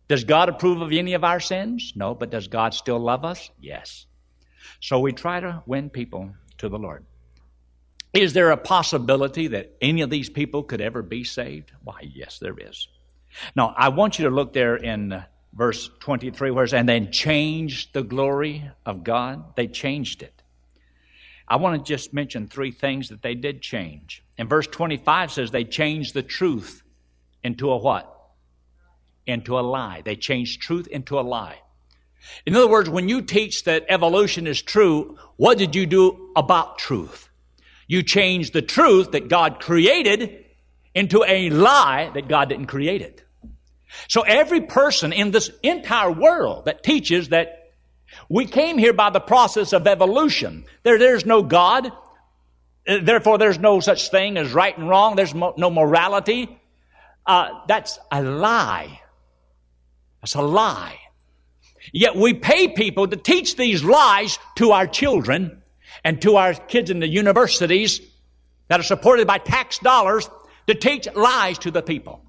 Does 0.09 0.25
God 0.25 0.49
approve 0.49 0.81
of 0.81 0.93
any 0.93 1.15
of 1.15 1.25
our 1.25 1.41
sins? 1.41 1.93
No, 1.97 2.15
but 2.15 2.31
does 2.31 2.49
God 2.49 2.75
still 2.75 2.99
love 2.99 3.25
us? 3.25 3.51
Yes. 3.61 4.07
So 4.81 4.99
we 5.01 5.13
try 5.13 5.41
to 5.41 5.63
win 5.67 5.91
people 5.91 6.35
to 6.59 6.69
the 6.69 6.79
Lord. 6.79 7.05
Is 8.13 8.35
there 8.35 8.51
a 8.51 8.57
possibility 8.57 9.49
that 9.49 9.75
any 9.81 10.03
of 10.03 10.11
these 10.11 10.29
people 10.29 10.65
could 10.65 10.81
ever 10.81 11.03
be 11.03 11.25
saved? 11.25 11.73
Why, 11.83 12.01
yes, 12.03 12.39
there 12.39 12.57
is. 12.59 12.89
Now, 13.57 13.75
I 13.77 13.89
want 13.89 14.19
you 14.19 14.27
to 14.27 14.35
look 14.35 14.53
there 14.53 14.77
in 14.77 15.25
verse 15.55 15.91
23, 16.01 16.51
where 16.51 16.65
it's, 16.65 16.75
and 16.75 16.89
then 16.89 17.11
changed 17.11 17.95
the 17.95 18.03
glory 18.03 18.71
of 18.85 19.05
God. 19.05 19.57
They 19.57 19.67
changed 19.67 20.23
it. 20.23 20.43
I 21.49 21.57
want 21.57 21.85
to 21.85 21.89
just 21.91 22.13
mention 22.13 22.49
three 22.49 22.71
things 22.71 23.09
that 23.09 23.23
they 23.23 23.35
did 23.35 23.63
change. 23.63 24.23
And 24.37 24.49
verse 24.49 24.67
25 24.67 25.33
says 25.33 25.51
they 25.51 25.65
changed 25.65 26.15
the 26.15 26.23
truth 26.23 26.83
into 27.43 27.71
a 27.71 27.77
what? 27.79 28.12
Into 29.26 29.59
a 29.59 29.61
lie. 29.61 30.02
They 30.05 30.17
changed 30.17 30.61
truth 30.61 30.87
into 30.88 31.19
a 31.19 31.23
lie. 31.23 31.61
In 32.47 32.57
other 32.57 32.69
words, 32.69 32.88
when 32.88 33.09
you 33.09 33.23
teach 33.23 33.64
that 33.64 33.87
evolution 33.88 34.47
is 34.47 34.62
true, 34.62 35.17
what 35.37 35.59
did 35.59 35.75
you 35.75 35.87
do 35.87 36.31
about 36.37 36.79
truth? 36.79 37.29
You 37.87 38.02
changed 38.02 38.52
the 38.52 38.62
truth 38.62 39.12
that 39.12 39.29
God 39.29 39.61
created 39.61 40.45
into 40.95 41.25
a 41.26 41.50
lie 41.50 42.11
that 42.14 42.29
God 42.29 42.49
didn't 42.49 42.67
create 42.67 43.02
it. 43.02 43.25
So 44.09 44.23
every 44.23 44.62
person 44.62 45.12
in 45.12 45.31
this 45.31 45.50
entire 45.62 46.11
world 46.11 46.67
that 46.67 46.83
teaches 46.83 47.31
that 47.31 47.73
we 48.29 48.47
came 48.47 48.79
here 48.79 48.93
by 48.93 49.11
the 49.11 49.21
process 49.21 49.73
of 49.73 49.87
evolution. 49.87 50.64
There, 50.83 50.99
there's 50.99 51.26
no 51.26 51.43
God. 51.43 51.87
Uh, 52.87 52.99
therefore, 53.02 53.38
there's 53.38 53.59
no 53.59 53.81
such 53.81 54.11
thing 54.11 54.37
as 54.37 54.52
right 54.52 54.76
and 54.76 54.88
wrong. 54.88 55.17
There's 55.17 55.35
mo- 55.35 55.55
no 55.57 55.71
morality. 55.71 56.59
Uh, 57.26 57.61
that's 57.69 57.99
a 58.11 58.23
lie. 58.23 59.00
That's 60.23 60.35
a 60.35 60.43
lie. 60.43 60.99
Yet 61.93 62.14
we 62.17 62.33
pay 62.33 62.69
people 62.69 63.09
to 63.09 63.17
teach 63.17 63.57
these 63.57 63.83
lies 63.83 64.38
to 64.57 64.71
our 64.71 64.87
children 64.87 65.62
and 66.05 66.23
to 66.23 66.37
our 66.37 66.55
kids 66.55 66.91
in 66.91 67.00
the 67.00 67.09
universities 67.09 68.00
that 68.69 68.79
are 68.79 68.85
supported 68.85 69.26
by 69.26 69.38
tax 69.38 69.79
dollars 69.79 70.31
to 70.69 70.75
teach 70.75 71.09
lies 71.14 71.59
to 71.59 71.71
the 71.71 71.83
people. 71.83 72.25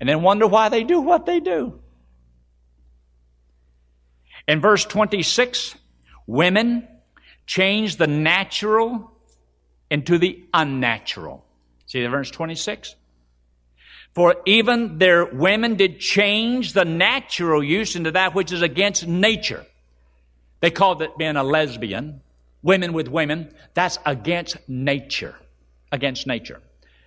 And 0.00 0.08
then 0.08 0.22
wonder 0.22 0.46
why 0.46 0.70
they 0.70 0.82
do 0.82 1.00
what 1.00 1.26
they 1.26 1.40
do. 1.40 1.78
In 4.48 4.60
verse 4.60 4.84
26, 4.84 5.76
women 6.26 6.88
change 7.46 7.96
the 7.96 8.06
natural 8.06 9.12
into 9.90 10.18
the 10.18 10.42
unnatural. 10.52 11.44
See 11.86 12.02
the 12.02 12.08
verse 12.08 12.30
26? 12.30 12.96
For 14.14 14.36
even 14.44 14.98
their 14.98 15.24
women 15.24 15.76
did 15.76 15.98
change 15.98 16.74
the 16.74 16.84
natural 16.84 17.62
use 17.62 17.96
into 17.96 18.10
that 18.10 18.34
which 18.34 18.52
is 18.52 18.62
against 18.62 19.06
nature. 19.06 19.64
They 20.60 20.70
called 20.70 21.02
it 21.02 21.16
being 21.16 21.36
a 21.36 21.42
lesbian, 21.42 22.20
women 22.62 22.92
with 22.92 23.08
women. 23.08 23.54
That's 23.74 23.98
against 24.04 24.56
nature. 24.68 25.34
Against 25.90 26.26
nature. 26.26 26.60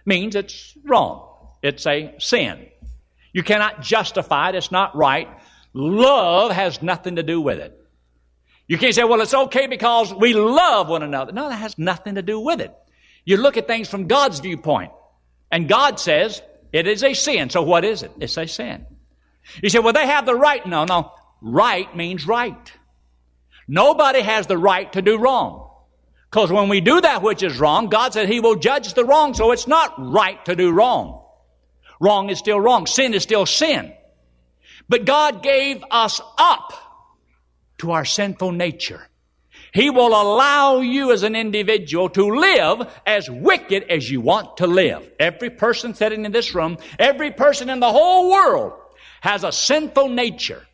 Means 0.06 0.36
it's 0.36 0.76
wrong. 0.84 1.30
It's 1.62 1.86
a 1.86 2.16
sin. 2.20 2.68
You 3.34 3.44
cannot 3.44 3.82
justify 3.82 4.50
it. 4.50 4.56
It's 4.56 4.72
not 4.72 4.96
right. 4.96 5.28
Love 5.74 6.52
has 6.52 6.82
nothing 6.82 7.18
to 7.18 7.24
do 7.24 7.40
with 7.42 7.60
it. 7.60 7.80
You 8.68 8.78
can't 8.78 8.96
say, 8.96 9.04
well, 9.04 9.22
it's 9.22 9.34
okay 9.34 9.68
because 9.68 10.14
we 10.14 10.34
love 10.34 10.90
one 10.90 11.04
another. 11.04 11.32
No, 11.32 11.50
that 11.50 11.56
has 11.56 11.78
nothing 11.78 12.16
to 12.16 12.22
do 12.22 12.40
with 12.40 12.62
it. 12.62 12.74
You 13.26 13.38
look 13.38 13.58
at 13.58 13.68
things 13.68 13.90
from 13.90 14.08
God's 14.08 14.40
viewpoint. 14.40 14.92
And 15.52 15.70
God 15.70 16.00
says 16.00 16.42
it 16.76 16.88
is 16.88 17.06
a 17.06 17.14
sin. 17.14 17.50
So 17.50 17.62
what 17.62 17.86
is 17.86 18.04
it? 18.04 18.12
It's 18.20 18.36
a 18.36 18.46
sin. 18.46 18.86
You 19.64 19.70
say, 19.70 19.80
well, 19.80 19.94
they 19.94 20.06
have 20.06 20.26
the 20.26 20.36
right. 20.36 20.66
No, 20.66 20.84
no. 20.84 21.14
Right 21.42 21.96
means 21.96 22.28
right. 22.28 22.74
Nobody 23.66 24.22
has 24.22 24.48
the 24.48 24.58
right 24.58 24.92
to 24.92 25.02
do 25.02 25.18
wrong. 25.18 25.70
Because 26.30 26.52
when 26.52 26.68
we 26.68 26.82
do 26.82 27.00
that 27.00 27.22
which 27.22 27.44
is 27.44 27.58
wrong, 27.58 27.88
God 27.88 28.12
said 28.12 28.28
He 28.28 28.42
will 28.42 28.56
judge 28.56 28.94
the 28.94 29.06
wrong, 29.06 29.34
so 29.34 29.52
it's 29.52 29.68
not 29.68 29.94
right 29.98 30.44
to 30.46 30.56
do 30.58 30.72
wrong. 30.72 31.24
Wrong 32.02 32.30
is 32.30 32.40
still 32.40 32.60
wrong. 32.60 32.88
Sin 32.88 33.14
is 33.14 33.24
still 33.24 33.46
sin. 33.46 33.94
But 34.90 35.06
God 35.06 35.42
gave 35.42 35.82
us 35.90 36.20
up 36.38 36.74
to 37.78 37.92
our 37.92 38.04
sinful 38.04 38.52
nature. 38.52 39.08
He 39.76 39.90
will 39.90 40.08
allow 40.08 40.80
you 40.80 41.12
as 41.12 41.24
an 41.24 41.36
individual 41.36 42.08
to 42.12 42.26
live 42.26 42.90
as 43.06 43.30
wicked 43.30 43.84
as 43.90 44.10
you 44.10 44.22
want 44.22 44.56
to 44.58 44.68
live. 44.68 45.12
Every 45.20 45.50
person 45.50 45.94
sitting 45.94 46.24
in 46.24 46.32
this 46.32 46.56
room, 46.56 46.78
every 46.98 47.32
person 47.32 47.70
in 47.70 47.82
the 47.82 47.92
whole 47.92 48.32
world 48.32 48.72
has 49.20 49.44
a 49.44 49.52
sinful 49.52 50.08
nature. 50.08 50.66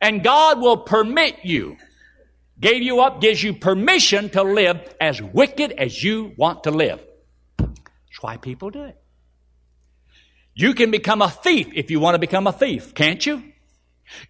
And 0.00 0.22
God 0.22 0.60
will 0.60 0.76
permit 0.76 1.40
you, 1.42 1.76
gave 2.60 2.82
you 2.82 3.00
up, 3.00 3.20
gives 3.20 3.42
you 3.42 3.52
permission 3.52 4.30
to 4.30 4.44
live 4.44 4.78
as 5.00 5.20
wicked 5.20 5.72
as 5.72 6.00
you 6.00 6.32
want 6.36 6.62
to 6.64 6.70
live. 6.70 7.04
That's 7.58 8.20
why 8.20 8.36
people 8.36 8.70
do 8.70 8.84
it. 8.84 8.96
You 10.54 10.74
can 10.74 10.92
become 10.92 11.20
a 11.20 11.30
thief 11.30 11.66
if 11.74 11.90
you 11.90 11.98
want 11.98 12.14
to 12.14 12.20
become 12.20 12.46
a 12.46 12.52
thief, 12.52 12.94
can't 12.94 13.26
you? 13.26 13.42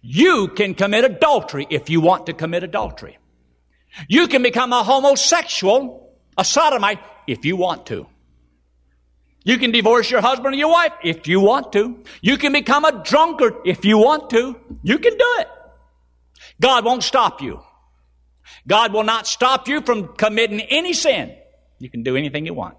You 0.01 0.47
can 0.47 0.73
commit 0.73 1.03
adultery 1.03 1.67
if 1.69 1.91
you 1.91 2.01
want 2.01 2.25
to 2.25 2.33
commit 2.33 2.63
adultery. 2.63 3.19
You 4.07 4.27
can 4.27 4.43
become 4.43 4.73
a 4.73 4.83
homosexual, 4.83 6.15
a 6.37 6.45
sodomite, 6.45 6.99
if 7.27 7.45
you 7.45 7.55
want 7.55 7.85
to. 7.87 8.07
You 9.43 9.57
can 9.57 9.71
divorce 9.71 10.11
your 10.11 10.21
husband 10.21 10.53
or 10.53 10.57
your 10.57 10.71
wife 10.71 10.93
if 11.03 11.27
you 11.27 11.39
want 11.39 11.73
to. 11.73 12.03
You 12.21 12.37
can 12.37 12.53
become 12.53 12.85
a 12.85 13.03
drunkard 13.03 13.55
if 13.65 13.83
you 13.85 13.97
want 13.97 14.29
to. 14.31 14.55
You 14.83 14.99
can 14.99 15.17
do 15.17 15.35
it. 15.39 15.47
God 16.59 16.85
won't 16.85 17.03
stop 17.03 17.41
you. 17.41 17.61
God 18.67 18.93
will 18.93 19.03
not 19.03 19.25
stop 19.25 19.67
you 19.67 19.81
from 19.81 20.15
committing 20.15 20.61
any 20.61 20.93
sin. 20.93 21.35
You 21.79 21.89
can 21.89 22.03
do 22.03 22.15
anything 22.15 22.45
you 22.45 22.53
want. 22.53 22.77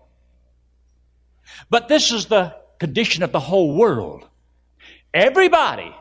But 1.69 1.89
this 1.89 2.13
is 2.13 2.27
the 2.27 2.55
condition 2.79 3.25
of 3.25 3.33
the 3.33 3.41
whole 3.41 3.77
world. 3.77 4.27
Everybody 5.13 5.95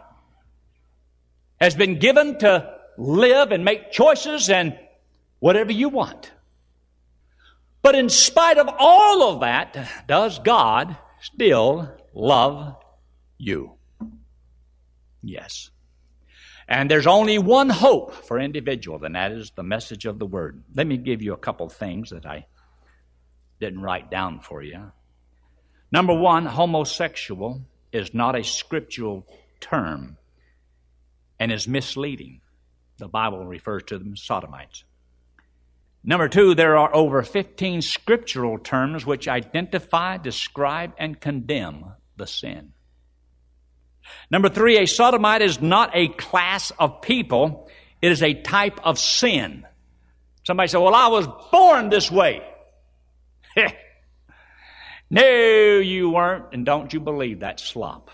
has 1.59 1.75
been 1.75 1.97
given 1.97 2.37
to 2.39 2.73
live 2.97 3.51
and 3.51 3.65
make 3.65 3.91
choices 3.91 4.49
and 4.49 4.77
whatever 5.41 5.73
you 5.73 5.89
want. 5.89 6.31
But 7.81 7.95
in 7.95 8.07
spite 8.07 8.57
of 8.57 8.69
all 8.79 9.33
of 9.33 9.41
that, 9.41 10.05
does 10.07 10.39
God 10.39 10.95
still 11.19 11.91
love 12.13 12.77
you? 13.37 13.73
Yes. 15.21 15.71
And 16.67 16.89
there's 16.89 17.07
only 17.07 17.37
one 17.37 17.69
hope 17.69 18.13
for 18.13 18.39
individual, 18.39 19.03
and 19.03 19.15
that 19.15 19.33
is 19.33 19.51
the 19.55 19.63
message 19.63 20.05
of 20.05 20.19
the 20.19 20.25
Word. 20.25 20.63
Let 20.73 20.87
me 20.87 20.95
give 20.95 21.21
you 21.21 21.33
a 21.33 21.37
couple 21.37 21.67
things 21.67 22.11
that 22.11 22.25
I 22.25 22.45
didn't 23.59 23.81
write 23.81 24.09
down 24.09 24.39
for 24.39 24.61
you. 24.61 24.91
Number 25.91 26.13
one, 26.13 26.45
homosexual 26.45 27.61
is 27.91 28.13
not 28.13 28.37
a 28.37 28.43
scriptural 28.43 29.27
term 29.59 30.17
and 31.39 31.51
is 31.51 31.67
misleading. 31.67 32.41
The 32.99 33.07
Bible 33.07 33.43
refers 33.43 33.83
to 33.87 33.97
them 33.97 34.13
as 34.13 34.21
sodomites. 34.21 34.83
Number 36.03 36.27
two, 36.27 36.55
there 36.55 36.77
are 36.77 36.93
over 36.95 37.21
15 37.21 37.81
scriptural 37.81 38.57
terms 38.57 39.05
which 39.05 39.27
identify, 39.27 40.17
describe, 40.17 40.93
and 40.97 41.19
condemn 41.19 41.93
the 42.17 42.25
sin. 42.25 42.73
Number 44.29 44.49
three, 44.49 44.79
a 44.79 44.87
sodomite 44.87 45.41
is 45.41 45.61
not 45.61 45.91
a 45.93 46.07
class 46.07 46.71
of 46.71 47.01
people, 47.01 47.69
it 48.01 48.11
is 48.11 48.23
a 48.23 48.33
type 48.33 48.79
of 48.83 48.97
sin. 48.97 49.65
Somebody 50.43 50.69
said, 50.69 50.79
Well, 50.79 50.95
I 50.95 51.07
was 51.07 51.27
born 51.51 51.89
this 51.89 52.09
way. 52.09 52.41
no, 55.09 55.79
you 55.79 56.09
weren't, 56.09 56.45
and 56.53 56.65
don't 56.65 56.91
you 56.91 56.99
believe 56.99 57.41
that 57.41 57.59
slop. 57.59 58.09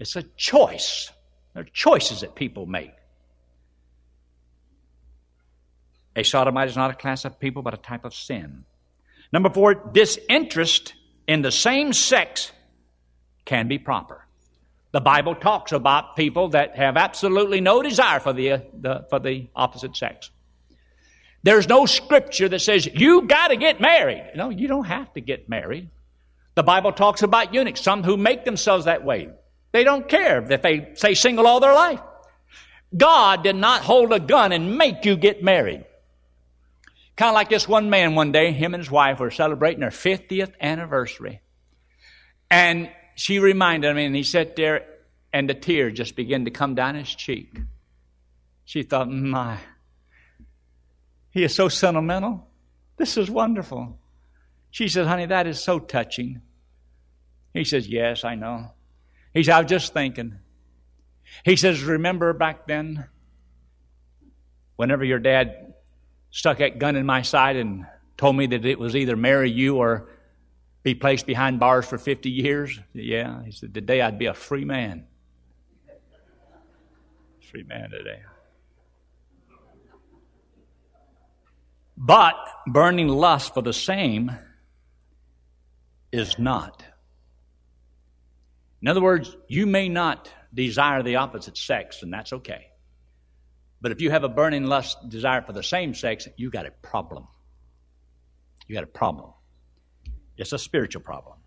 It's 0.00 0.16
a 0.16 0.24
choice. 0.36 1.10
There 1.54 1.62
are 1.62 1.66
choices 1.72 2.22
that 2.22 2.34
people 2.34 2.66
make. 2.66 2.90
A 6.14 6.22
sodomite 6.22 6.68
is 6.68 6.76
not 6.76 6.90
a 6.90 6.94
class 6.94 7.24
of 7.24 7.38
people, 7.40 7.62
but 7.62 7.74
a 7.74 7.78
type 7.78 8.04
of 8.04 8.14
sin. 8.14 8.64
Number 9.32 9.48
four, 9.48 9.74
disinterest 9.74 10.94
in 11.26 11.42
the 11.42 11.50
same 11.50 11.92
sex 11.92 12.52
can 13.44 13.68
be 13.68 13.78
proper. 13.78 14.24
The 14.92 15.00
Bible 15.00 15.34
talks 15.34 15.72
about 15.72 16.16
people 16.16 16.48
that 16.50 16.76
have 16.76 16.98
absolutely 16.98 17.62
no 17.62 17.82
desire 17.82 18.20
for 18.20 18.34
the, 18.34 18.62
the 18.78 19.06
for 19.08 19.18
the 19.18 19.48
opposite 19.56 19.96
sex. 19.96 20.30
There's 21.42 21.66
no 21.66 21.86
scripture 21.86 22.48
that 22.48 22.60
says 22.60 22.86
you 22.86 23.22
got 23.22 23.48
to 23.48 23.56
get 23.56 23.80
married. 23.80 24.32
No, 24.36 24.50
you 24.50 24.68
don't 24.68 24.84
have 24.84 25.12
to 25.14 25.20
get 25.20 25.48
married. 25.48 25.88
The 26.54 26.62
Bible 26.62 26.92
talks 26.92 27.22
about 27.22 27.54
eunuchs, 27.54 27.80
some 27.80 28.02
who 28.02 28.18
make 28.18 28.44
themselves 28.44 28.84
that 28.84 29.02
way. 29.02 29.30
They 29.72 29.84
don't 29.84 30.06
care 30.06 30.42
if 30.52 30.60
they 30.60 30.92
stay 30.94 31.14
single 31.14 31.46
all 31.46 31.60
their 31.60 31.72
life. 31.72 32.00
God 32.94 33.42
did 33.42 33.56
not 33.56 33.80
hold 33.80 34.12
a 34.12 34.20
gun 34.20 34.52
and 34.52 34.76
make 34.76 35.06
you 35.06 35.16
get 35.16 35.42
married. 35.42 35.86
Kind 37.22 37.30
of 37.30 37.34
like 37.34 37.50
this 37.50 37.68
one 37.68 37.88
man 37.88 38.16
one 38.16 38.32
day, 38.32 38.50
him 38.50 38.74
and 38.74 38.82
his 38.82 38.90
wife 38.90 39.20
were 39.20 39.30
celebrating 39.30 39.78
their 39.78 39.90
50th 39.90 40.54
anniversary. 40.60 41.40
And 42.50 42.90
she 43.14 43.38
reminded 43.38 43.92
him, 43.92 43.98
and 43.98 44.16
he 44.16 44.24
sat 44.24 44.56
there, 44.56 44.86
and 45.32 45.48
the 45.48 45.54
tear 45.54 45.92
just 45.92 46.16
began 46.16 46.46
to 46.46 46.50
come 46.50 46.74
down 46.74 46.96
his 46.96 47.14
cheek. 47.14 47.60
She 48.64 48.82
thought, 48.82 49.08
my, 49.08 49.58
he 51.30 51.44
is 51.44 51.54
so 51.54 51.68
sentimental. 51.68 52.44
This 52.96 53.16
is 53.16 53.30
wonderful. 53.30 54.00
She 54.72 54.88
said, 54.88 55.06
honey, 55.06 55.26
that 55.26 55.46
is 55.46 55.62
so 55.62 55.78
touching. 55.78 56.42
He 57.54 57.62
says, 57.62 57.86
yes, 57.86 58.24
I 58.24 58.34
know. 58.34 58.72
He 59.32 59.44
said, 59.44 59.54
I 59.54 59.60
was 59.60 59.70
just 59.70 59.92
thinking. 59.92 60.40
He 61.44 61.54
says, 61.54 61.84
remember 61.84 62.32
back 62.32 62.66
then, 62.66 63.06
whenever 64.74 65.04
your 65.04 65.20
dad 65.20 65.71
stuck 66.32 66.58
that 66.58 66.80
gun 66.80 66.96
in 66.96 67.06
my 67.06 67.22
side 67.22 67.54
and 67.56 67.86
told 68.16 68.34
me 68.34 68.46
that 68.48 68.64
it 68.64 68.78
was 68.78 68.96
either 68.96 69.16
marry 69.16 69.50
you 69.50 69.76
or 69.76 70.08
be 70.82 70.94
placed 70.96 71.26
behind 71.26 71.60
bars 71.60 71.86
for 71.86 71.98
50 71.98 72.28
years? 72.30 72.80
Yeah. 72.92 73.44
He 73.44 73.52
said, 73.52 73.72
Today 73.72 74.00
I'd 74.00 74.18
be 74.18 74.26
a 74.26 74.34
free 74.34 74.64
man. 74.64 75.06
Free 77.50 77.62
man 77.62 77.90
today. 77.90 78.22
But 81.96 82.34
burning 82.66 83.08
lust 83.08 83.54
for 83.54 83.62
the 83.62 83.72
same 83.72 84.32
is 86.10 86.38
not. 86.38 86.82
In 88.80 88.88
other 88.88 89.02
words, 89.02 89.36
you 89.46 89.66
may 89.66 89.88
not 89.88 90.32
desire 90.52 91.02
the 91.02 91.16
opposite 91.16 91.56
sex, 91.56 92.02
and 92.02 92.12
that's 92.12 92.32
okay. 92.32 92.71
But 93.82 93.90
if 93.90 94.00
you 94.00 94.12
have 94.12 94.22
a 94.22 94.28
burning 94.28 94.64
lust 94.64 94.96
desire 95.08 95.42
for 95.42 95.52
the 95.52 95.62
same 95.62 95.92
sex, 95.92 96.28
you 96.36 96.50
got 96.50 96.66
a 96.66 96.70
problem. 96.70 97.26
You 98.68 98.76
got 98.76 98.84
a 98.84 98.86
problem. 98.86 99.32
It's 100.38 100.52
a 100.52 100.58
spiritual 100.58 101.02
problem. 101.02 101.38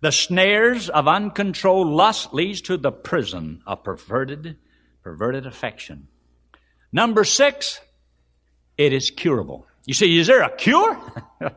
The 0.00 0.12
snares 0.12 0.88
of 0.88 1.08
uncontrolled 1.08 1.88
lust 1.88 2.32
leads 2.32 2.60
to 2.62 2.76
the 2.76 2.92
prison 2.92 3.62
of 3.66 3.82
perverted, 3.82 4.58
perverted 5.02 5.44
affection. 5.44 6.06
Number 6.92 7.24
six, 7.24 7.80
it 8.78 8.92
is 8.92 9.10
curable. 9.10 9.66
You 9.86 9.94
see, 9.94 10.18
is 10.18 10.28
there 10.28 10.42
a 10.42 10.54
cure? 10.54 10.98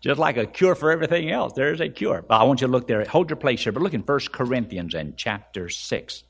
Just 0.00 0.20
like 0.20 0.36
a 0.36 0.46
cure 0.46 0.76
for 0.76 0.92
everything 0.92 1.30
else, 1.30 1.52
there 1.54 1.72
is 1.72 1.80
a 1.80 1.88
cure. 1.88 2.24
But 2.26 2.40
I 2.40 2.44
want 2.44 2.60
you 2.60 2.68
to 2.68 2.72
look 2.72 2.86
there. 2.86 3.04
Hold 3.06 3.28
your 3.28 3.36
place 3.38 3.64
here, 3.64 3.72
but 3.72 3.82
look 3.82 3.94
in 3.94 4.02
1 4.02 4.18
Corinthians 4.32 4.94
and 4.94 5.16
chapter 5.16 5.68
6. 5.68 6.22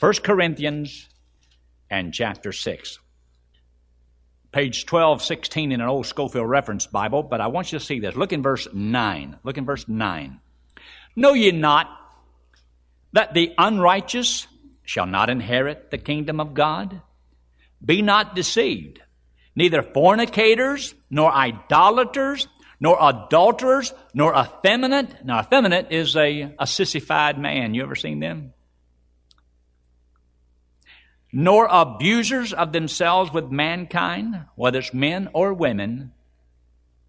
1 0.00 0.12
Corinthians 0.24 1.08
and 1.92 2.12
chapter 2.12 2.50
6 2.50 2.98
page 4.52 4.84
1216 4.84 5.72
in 5.72 5.80
an 5.80 5.88
old 5.88 6.06
Scofield 6.06 6.48
reference 6.48 6.86
Bible, 6.86 7.22
but 7.22 7.40
I 7.40 7.46
want 7.46 7.72
you 7.72 7.78
to 7.78 7.84
see 7.84 8.00
this. 8.00 8.14
Look 8.14 8.32
in 8.32 8.42
verse 8.42 8.68
9. 8.72 9.38
Look 9.42 9.58
in 9.58 9.64
verse 9.64 9.88
9. 9.88 10.40
Know 11.16 11.32
ye 11.32 11.50
not 11.50 11.88
that 13.14 13.34
the 13.34 13.52
unrighteous 13.58 14.46
shall 14.84 15.06
not 15.06 15.30
inherit 15.30 15.90
the 15.90 15.98
kingdom 15.98 16.38
of 16.38 16.54
God? 16.54 17.00
Be 17.84 18.02
not 18.02 18.34
deceived. 18.34 19.00
Neither 19.56 19.82
fornicators, 19.82 20.94
nor 21.10 21.32
idolaters, 21.32 22.46
nor 22.78 22.96
adulterers, 23.00 23.92
nor 24.14 24.34
effeminate. 24.34 25.24
Now, 25.24 25.40
effeminate 25.40 25.92
is 25.92 26.16
a, 26.16 26.54
a 26.58 26.66
sissified 26.66 27.38
man. 27.38 27.74
You 27.74 27.82
ever 27.82 27.94
seen 27.94 28.20
them? 28.20 28.54
Nor 31.32 31.66
abusers 31.70 32.52
of 32.52 32.72
themselves 32.72 33.32
with 33.32 33.50
mankind, 33.50 34.44
whether 34.54 34.80
it's 34.80 34.92
men 34.92 35.30
or 35.32 35.54
women, 35.54 36.12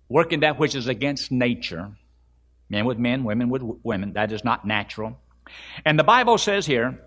working 0.08 0.40
that 0.42 0.58
which 0.58 0.76
is 0.76 0.88
against 0.88 1.32
nature. 1.32 1.92
Men 2.70 2.86
with 2.86 2.98
men, 2.98 3.24
women 3.24 3.50
with 3.50 3.62
women. 3.84 4.14
That 4.14 4.32
is 4.32 4.44
not 4.44 4.66
natural. 4.66 5.20
And 5.86 6.00
the 6.00 6.04
Bible 6.04 6.38
says 6.38 6.66
here, 6.66 7.00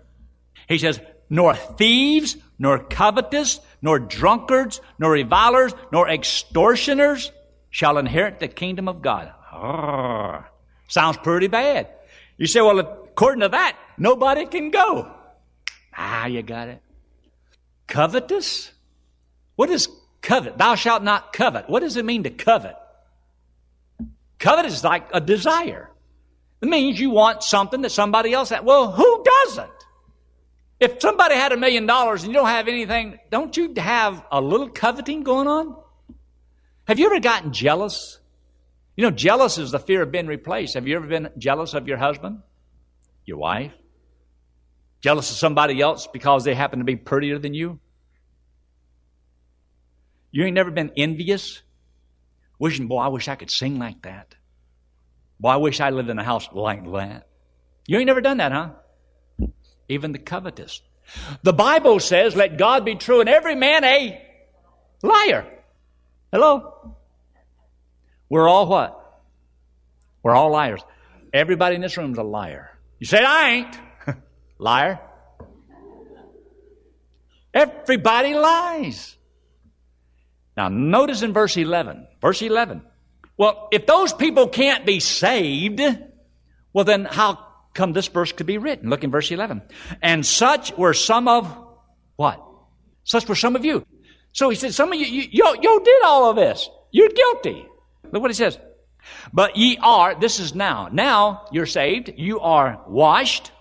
he 0.69 0.77
says, 0.77 0.99
nor 1.29 1.55
thieves, 1.55 2.37
nor 2.59 2.79
covetous, 2.79 3.59
nor 3.81 3.99
drunkards, 3.99 4.79
nor 4.99 5.11
revilers, 5.11 5.73
nor 5.91 6.07
extortioners 6.07 7.31
shall 7.69 7.97
inherit 7.97 8.39
the 8.39 8.47
kingdom 8.47 8.87
of 8.87 9.01
God. 9.01 9.33
Sounds 10.87 11.17
pretty 11.17 11.47
bad. 11.47 11.89
You 12.37 12.47
say, 12.47 12.61
well, 12.61 12.79
according 12.79 13.41
to 13.41 13.49
that, 13.49 13.77
nobody 13.97 14.45
can 14.45 14.69
go. 14.69 15.11
Ah, 15.95 16.27
you 16.27 16.43
got 16.43 16.69
it. 16.69 16.81
Covetous? 17.87 18.71
What 19.55 19.69
is 19.69 19.87
covet? 20.21 20.57
Thou 20.57 20.75
shalt 20.75 21.03
not 21.03 21.33
covet. 21.33 21.69
What 21.69 21.79
does 21.79 21.97
it 21.97 22.05
mean 22.05 22.23
to 22.23 22.29
covet? 22.29 22.75
Covet 24.39 24.65
is 24.65 24.83
like 24.83 25.07
a 25.13 25.21
desire. 25.21 25.89
It 26.61 26.69
means 26.69 26.99
you 26.99 27.09
want 27.09 27.43
something 27.43 27.81
that 27.81 27.91
somebody 27.91 28.33
else 28.33 28.49
has. 28.49 28.63
Well, 28.63 28.91
who 28.91 29.23
doesn't? 29.23 29.71
If 30.79 31.01
somebody 31.01 31.35
had 31.35 31.51
a 31.51 31.57
million 31.57 31.85
dollars 31.87 32.23
and 32.23 32.31
you 32.31 32.37
don't 32.37 32.47
have 32.47 32.67
anything, 32.67 33.19
don't 33.31 33.55
you 33.57 33.73
have 33.77 34.23
a 34.31 34.41
little 34.41 34.69
coveting 34.69 35.23
going 35.23 35.47
on? 35.47 35.75
Have 36.87 36.99
you 36.99 37.07
ever 37.07 37.19
gotten 37.19 37.51
jealous? 37.51 38.19
You 38.95 39.03
know, 39.03 39.11
jealous 39.11 39.57
is 39.57 39.71
the 39.71 39.79
fear 39.79 40.03
of 40.03 40.11
being 40.11 40.27
replaced. 40.27 40.75
Have 40.75 40.87
you 40.87 40.95
ever 40.95 41.07
been 41.07 41.29
jealous 41.37 41.73
of 41.73 41.87
your 41.87 41.97
husband, 41.97 42.41
your 43.25 43.37
wife, 43.37 43.73
Jealous 45.01 45.29
of 45.31 45.37
somebody 45.37 45.81
else 45.81 46.07
because 46.11 46.43
they 46.43 46.55
happen 46.55 46.79
to 46.79 46.85
be 46.85 46.95
prettier 46.95 47.37
than 47.39 47.53
you? 47.53 47.79
You 50.31 50.45
ain't 50.45 50.55
never 50.55 50.71
been 50.71 50.91
envious? 50.97 51.61
Wishing, 52.59 52.87
boy, 52.87 52.99
I 52.99 53.07
wish 53.07 53.27
I 53.27 53.35
could 53.35 53.51
sing 53.51 53.79
like 53.79 54.01
that. 54.03 54.35
Boy, 55.39 55.49
I 55.49 55.57
wish 55.57 55.79
I 55.79 55.91
lived 55.91 56.09
in 56.09 56.17
a 56.17 56.23
house 56.23 56.49
like 56.51 56.83
that. 56.91 57.27
You 57.85 57.97
ain't 57.97 58.07
never 58.07 58.21
done 58.21 58.37
that, 58.37 58.51
huh? 58.51 58.69
Even 59.87 60.11
the 60.11 60.19
covetous. 60.19 60.81
The 61.43 61.53
Bible 61.53 61.99
says, 61.99 62.35
let 62.35 62.57
God 62.57 62.83
be 62.83 62.95
true 62.95 63.21
and 63.21 63.29
every 63.29 63.55
man 63.55 63.83
a 63.83 64.21
liar. 65.03 65.45
Hello? 66.31 66.95
We're 68.29 68.49
all 68.49 68.67
what? 68.67 69.21
We're 70.23 70.35
all 70.35 70.51
liars. 70.51 70.81
Everybody 71.31 71.75
in 71.75 71.81
this 71.81 71.95
room 71.97 72.11
is 72.11 72.17
a 72.17 72.23
liar. 72.23 72.71
You 72.99 73.05
say, 73.05 73.23
I 73.23 73.49
ain't. 73.51 73.79
Liar. 74.57 74.99
Everybody 77.53 78.35
lies. 78.35 79.15
Now, 80.55 80.69
notice 80.69 81.21
in 81.21 81.33
verse 81.33 81.57
11. 81.57 82.07
Verse 82.21 82.41
11. 82.41 82.81
Well, 83.37 83.67
if 83.71 83.85
those 83.85 84.13
people 84.13 84.47
can't 84.47 84.85
be 84.85 84.99
saved, 84.99 85.81
well, 86.73 86.85
then 86.85 87.05
how 87.05 87.39
come 87.73 87.93
this 87.93 88.07
verse 88.07 88.31
could 88.31 88.47
be 88.47 88.57
written? 88.57 88.89
Look 88.89 89.03
in 89.03 89.11
verse 89.11 89.31
11. 89.31 89.61
And 90.01 90.25
such 90.25 90.75
were 90.75 90.93
some 90.93 91.27
of 91.27 91.55
what? 92.15 92.43
Such 93.03 93.29
were 93.29 93.35
some 93.35 93.55
of 93.55 93.63
you. 93.63 93.85
So 94.31 94.49
he 94.49 94.55
said, 94.55 94.73
some 94.73 94.91
of 94.91 94.99
you, 94.99 95.05
you, 95.05 95.27
you, 95.31 95.57
you 95.61 95.81
did 95.83 96.03
all 96.03 96.29
of 96.29 96.35
this. 96.35 96.69
You're 96.91 97.09
guilty. 97.09 97.65
Look 98.11 98.21
what 98.21 98.31
he 98.31 98.35
says. 98.35 98.59
But 99.31 99.55
ye 99.55 99.77
are, 99.81 100.19
this 100.19 100.39
is 100.39 100.55
now. 100.55 100.89
Now 100.91 101.45
you're 101.51 101.65
saved. 101.65 102.13
You 102.17 102.39
are 102.39 102.81
washed. 102.87 103.51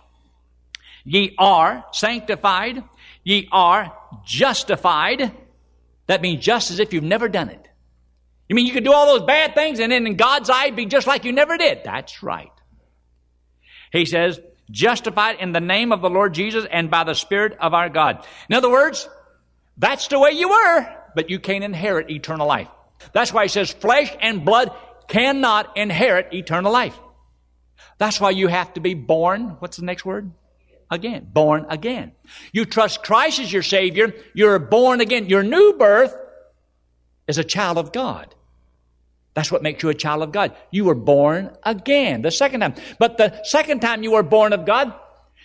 Ye 1.07 1.35
are 1.38 1.85
sanctified. 1.92 2.83
Ye 3.23 3.49
are 3.53 3.97
justified. 4.25 5.33
That 6.09 6.21
means 6.21 6.45
just 6.45 6.71
as 6.71 6.81
if 6.81 6.92
you've 6.92 7.05
never 7.05 7.29
done 7.29 7.49
it. 7.49 7.66
You 8.49 8.57
mean 8.57 8.66
you 8.66 8.73
could 8.73 8.85
do 8.85 8.92
all 8.92 9.07
those 9.07 9.27
bad 9.27 9.55
things 9.55 9.81
and 9.81 9.90
then 9.90 10.07
in 10.07 10.16
God's 10.16 10.51
eye 10.51 10.71
be 10.71 10.87
just 10.87 11.07
like 11.07 11.25
you 11.25 11.33
never 11.33 11.57
did? 11.57 11.81
That's 11.85 12.23
right. 12.23 12.51
He 13.92 14.05
says, 14.05 14.40
justified 14.71 15.37
in 15.40 15.53
the 15.53 15.61
name 15.61 15.92
of 15.92 16.01
the 16.01 16.11
Lord 16.11 16.35
Jesus 16.35 16.66
and 16.71 16.90
by 16.90 17.05
the 17.05 17.14
Spirit 17.14 17.57
of 17.61 17.73
our 17.73 17.88
God. 17.88 18.25
In 18.49 18.57
other 18.57 18.71
words, 18.71 19.09
that's 19.77 20.09
the 20.09 20.19
way 20.19 20.33
you 20.33 20.49
were, 20.49 20.97
but 21.14 21.31
you 21.31 21.38
can't 21.38 21.64
inherit 21.64 22.11
eternal 22.11 22.47
life. 22.47 22.69
That's 23.12 23.33
why 23.33 23.45
he 23.45 23.49
says 23.49 23.71
flesh 23.71 24.14
and 24.21 24.45
blood 24.45 24.73
cannot 25.07 25.77
inherit 25.77 26.33
eternal 26.35 26.73
life. 26.73 26.99
That's 27.99 28.21
why 28.21 28.31
you 28.31 28.49
have 28.49 28.75
to 28.75 28.81
be 28.81 28.95
born. 28.95 29.57
What's 29.61 29.77
the 29.77 29.85
next 29.85 30.05
word? 30.05 30.31
Again. 30.90 31.27
Born 31.33 31.66
again. 31.68 32.12
You 32.53 32.64
trust 32.64 33.03
Christ 33.03 33.40
as 33.40 33.53
your 33.53 33.62
Savior. 33.62 34.14
You're 34.35 34.59
born 34.59 35.01
again. 35.01 35.29
Your 35.29 35.42
new 35.42 35.75
birth 35.75 36.16
is 37.27 37.38
a 37.38 37.44
child 37.44 37.79
of 37.79 37.92
God. 37.92 38.35
That's 39.35 39.53
what 39.53 39.62
makes 39.62 39.83
you 39.83 39.90
a 39.90 39.94
child 39.94 40.22
of 40.22 40.33
God. 40.33 40.57
You 40.70 40.85
were 40.85 40.94
born 40.94 41.55
again 41.62 42.22
the 42.22 42.31
second 42.31 42.61
time. 42.61 42.75
But 42.99 43.18
the 43.18 43.42
second 43.44 43.81
time 43.81 44.03
you 44.03 44.12
were 44.12 44.22
born 44.22 44.53
of 44.53 44.64
God, 44.64 44.94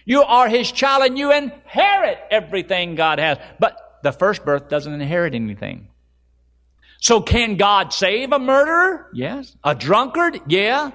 you 0.05 0.23
are 0.23 0.47
His 0.47 0.71
child 0.71 1.03
and 1.03 1.17
you 1.17 1.33
inherit 1.33 2.19
everything 2.29 2.95
God 2.95 3.19
has. 3.19 3.37
But 3.59 3.99
the 4.03 4.11
first 4.11 4.45
birth 4.45 4.69
doesn't 4.69 4.93
inherit 4.93 5.35
anything. 5.35 5.89
So 6.99 7.19
can 7.19 7.57
God 7.57 7.93
save 7.93 8.31
a 8.31 8.39
murderer? 8.39 9.09
Yes. 9.11 9.55
A 9.63 9.73
drunkard? 9.73 10.39
Yeah. 10.47 10.91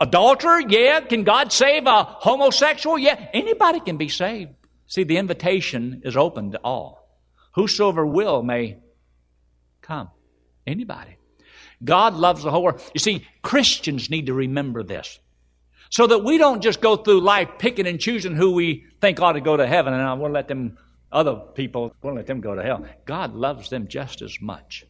Adulterer? 0.00 0.60
Yeah. 0.60 1.00
Can 1.00 1.24
God 1.24 1.52
save 1.52 1.86
a 1.86 2.04
homosexual? 2.04 2.98
Yeah. 2.98 3.28
Anybody 3.32 3.80
can 3.80 3.96
be 3.96 4.08
saved. 4.08 4.52
See, 4.86 5.04
the 5.04 5.16
invitation 5.16 6.02
is 6.04 6.16
open 6.16 6.52
to 6.52 6.60
all. 6.62 7.08
Whosoever 7.54 8.06
will 8.06 8.42
may 8.42 8.78
come. 9.82 10.10
Anybody. 10.66 11.16
God 11.82 12.14
loves 12.14 12.42
the 12.42 12.50
whole 12.50 12.62
world. 12.62 12.82
You 12.94 13.00
see, 13.00 13.26
Christians 13.42 14.10
need 14.10 14.26
to 14.26 14.34
remember 14.34 14.82
this. 14.82 15.18
So 15.90 16.06
that 16.06 16.24
we 16.24 16.38
don't 16.38 16.62
just 16.62 16.80
go 16.80 16.96
through 16.96 17.20
life 17.20 17.48
picking 17.58 17.86
and 17.86 17.98
choosing 17.98 18.34
who 18.34 18.52
we 18.52 18.84
think 19.00 19.20
ought 19.20 19.32
to 19.32 19.40
go 19.40 19.56
to 19.56 19.66
heaven 19.66 19.94
and 19.94 20.20
we'll 20.20 20.30
let 20.30 20.48
them, 20.48 20.76
other 21.10 21.34
people, 21.34 21.94
we'll 22.02 22.14
let 22.14 22.26
them 22.26 22.40
go 22.40 22.54
to 22.54 22.62
hell. 22.62 22.84
God 23.06 23.34
loves 23.34 23.70
them 23.70 23.88
just 23.88 24.20
as 24.20 24.38
much. 24.40 24.84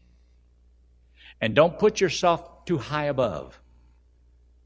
And 1.41 1.55
don't 1.55 1.79
put 1.79 2.01
yourself 2.01 2.65
too 2.65 2.79
high 2.79 3.05
above 3.05 3.59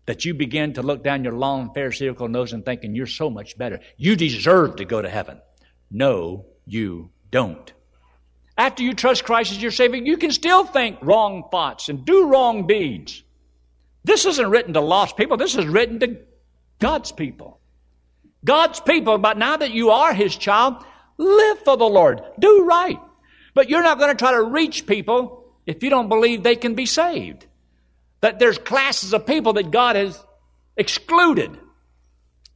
that 0.07 0.25
you 0.25 0.35
begin 0.35 0.75
to 0.75 0.83
look 0.83 1.05
down 1.05 1.25
your 1.25 1.35
long 1.35 1.73
Pharisaical 1.75 2.29
nose 2.29 2.53
and 2.53 2.65
thinking 2.65 2.95
you're 2.95 3.07
so 3.07 3.31
much 3.31 3.57
better. 3.57 3.81
You 3.97 4.17
deserve 4.17 4.77
to 4.77 4.85
go 4.85 5.01
to 5.01 5.09
heaven. 5.09 5.41
No, 5.91 6.47
you 6.67 7.11
don't. 7.31 7.73
After 8.57 8.83
you 8.83 8.95
trust 8.95 9.25
Christ 9.25 9.53
as 9.53 9.62
your 9.62 9.71
Savior, 9.71 10.03
you 10.03 10.17
can 10.17 10.31
still 10.31 10.65
think 10.65 10.99
wrong 11.03 11.49
thoughts 11.51 11.88
and 11.88 12.05
do 12.05 12.29
wrong 12.29 12.67
deeds. 12.67 13.23
This 14.05 14.27
isn't 14.27 14.51
written 14.51 14.75
to 14.75 14.81
lost 14.81 15.17
people, 15.17 15.37
this 15.37 15.55
is 15.55 15.67
written 15.67 16.01
to 16.01 16.19
God's 16.79 17.12
people. 17.12 17.61
God's 18.45 18.81
people, 18.81 19.19
but 19.19 19.38
now 19.38 19.57
that 19.57 19.71
you 19.71 19.91
are 19.91 20.12
His 20.12 20.35
child, 20.35 20.85
live 21.17 21.59
for 21.61 21.77
the 21.77 21.85
Lord. 21.85 22.23
Do 22.38 22.65
right. 22.65 22.99
But 23.55 23.71
you're 23.71 23.83
not 23.83 23.99
going 23.99 24.11
to 24.11 24.17
try 24.17 24.33
to 24.33 24.43
reach 24.43 24.87
people 24.87 25.45
if 25.65 25.83
you 25.83 25.91
don't 25.91 26.09
believe 26.09 26.43
they 26.43 26.57
can 26.57 26.75
be 26.75 26.87
saved. 26.87 27.47
That 28.23 28.39
there's 28.39 28.59
classes 28.59 29.13
of 29.13 29.27
people 29.27 29.53
that 29.55 29.71
God 29.71 29.97
has 29.97 30.23
excluded. 30.77 31.59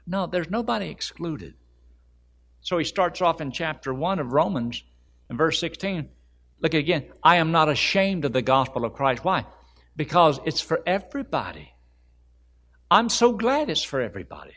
No, 0.07 0.27
there's 0.27 0.49
nobody 0.49 0.89
excluded. 0.89 1.55
So 2.61 2.79
he 2.79 2.85
starts 2.85 3.21
off 3.21 3.41
in 3.41 3.53
chapter 3.53 3.93
1 3.93 4.19
of 4.19 4.33
Romans 4.33 4.83
in 5.29 5.37
verse 5.37 5.61
16. 5.61 6.09
Look 6.61 6.75
again. 6.75 7.05
I 7.23 7.37
am 7.37 7.53
not 7.53 7.69
ashamed 7.69 8.25
of 8.25 8.33
the 8.33 8.43
gospel 8.43 8.85
of 8.85 8.95
Christ. 8.95 9.23
Why? 9.25 9.45
Because 9.95 10.41
it's 10.45 10.61
for 10.61 10.81
everybody. 10.87 11.71
I'm 12.91 13.09
so 13.09 13.33
glad 13.33 13.69
it's 13.69 13.83
for 13.83 14.01
everybody. 14.01 14.55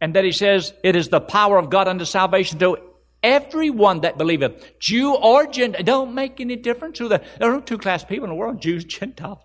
And 0.00 0.14
that 0.14 0.24
he 0.24 0.32
says 0.32 0.72
it 0.84 0.94
is 0.94 1.08
the 1.08 1.20
power 1.20 1.58
of 1.58 1.70
God 1.70 1.88
unto 1.88 2.04
salvation 2.04 2.58
to 2.60 2.78
Everyone 3.22 4.00
that 4.00 4.18
believeth, 4.18 4.78
Jew 4.80 5.14
or 5.14 5.46
Gentile, 5.46 5.84
don't 5.84 6.14
make 6.14 6.40
any 6.40 6.56
difference. 6.56 6.98
Who 6.98 7.06
the, 7.06 7.22
there 7.38 7.54
are 7.54 7.60
two 7.60 7.78
class 7.78 8.04
people 8.04 8.24
in 8.24 8.30
the 8.30 8.36
world, 8.36 8.60
Jews, 8.60 8.84
Gentiles. 8.98 9.38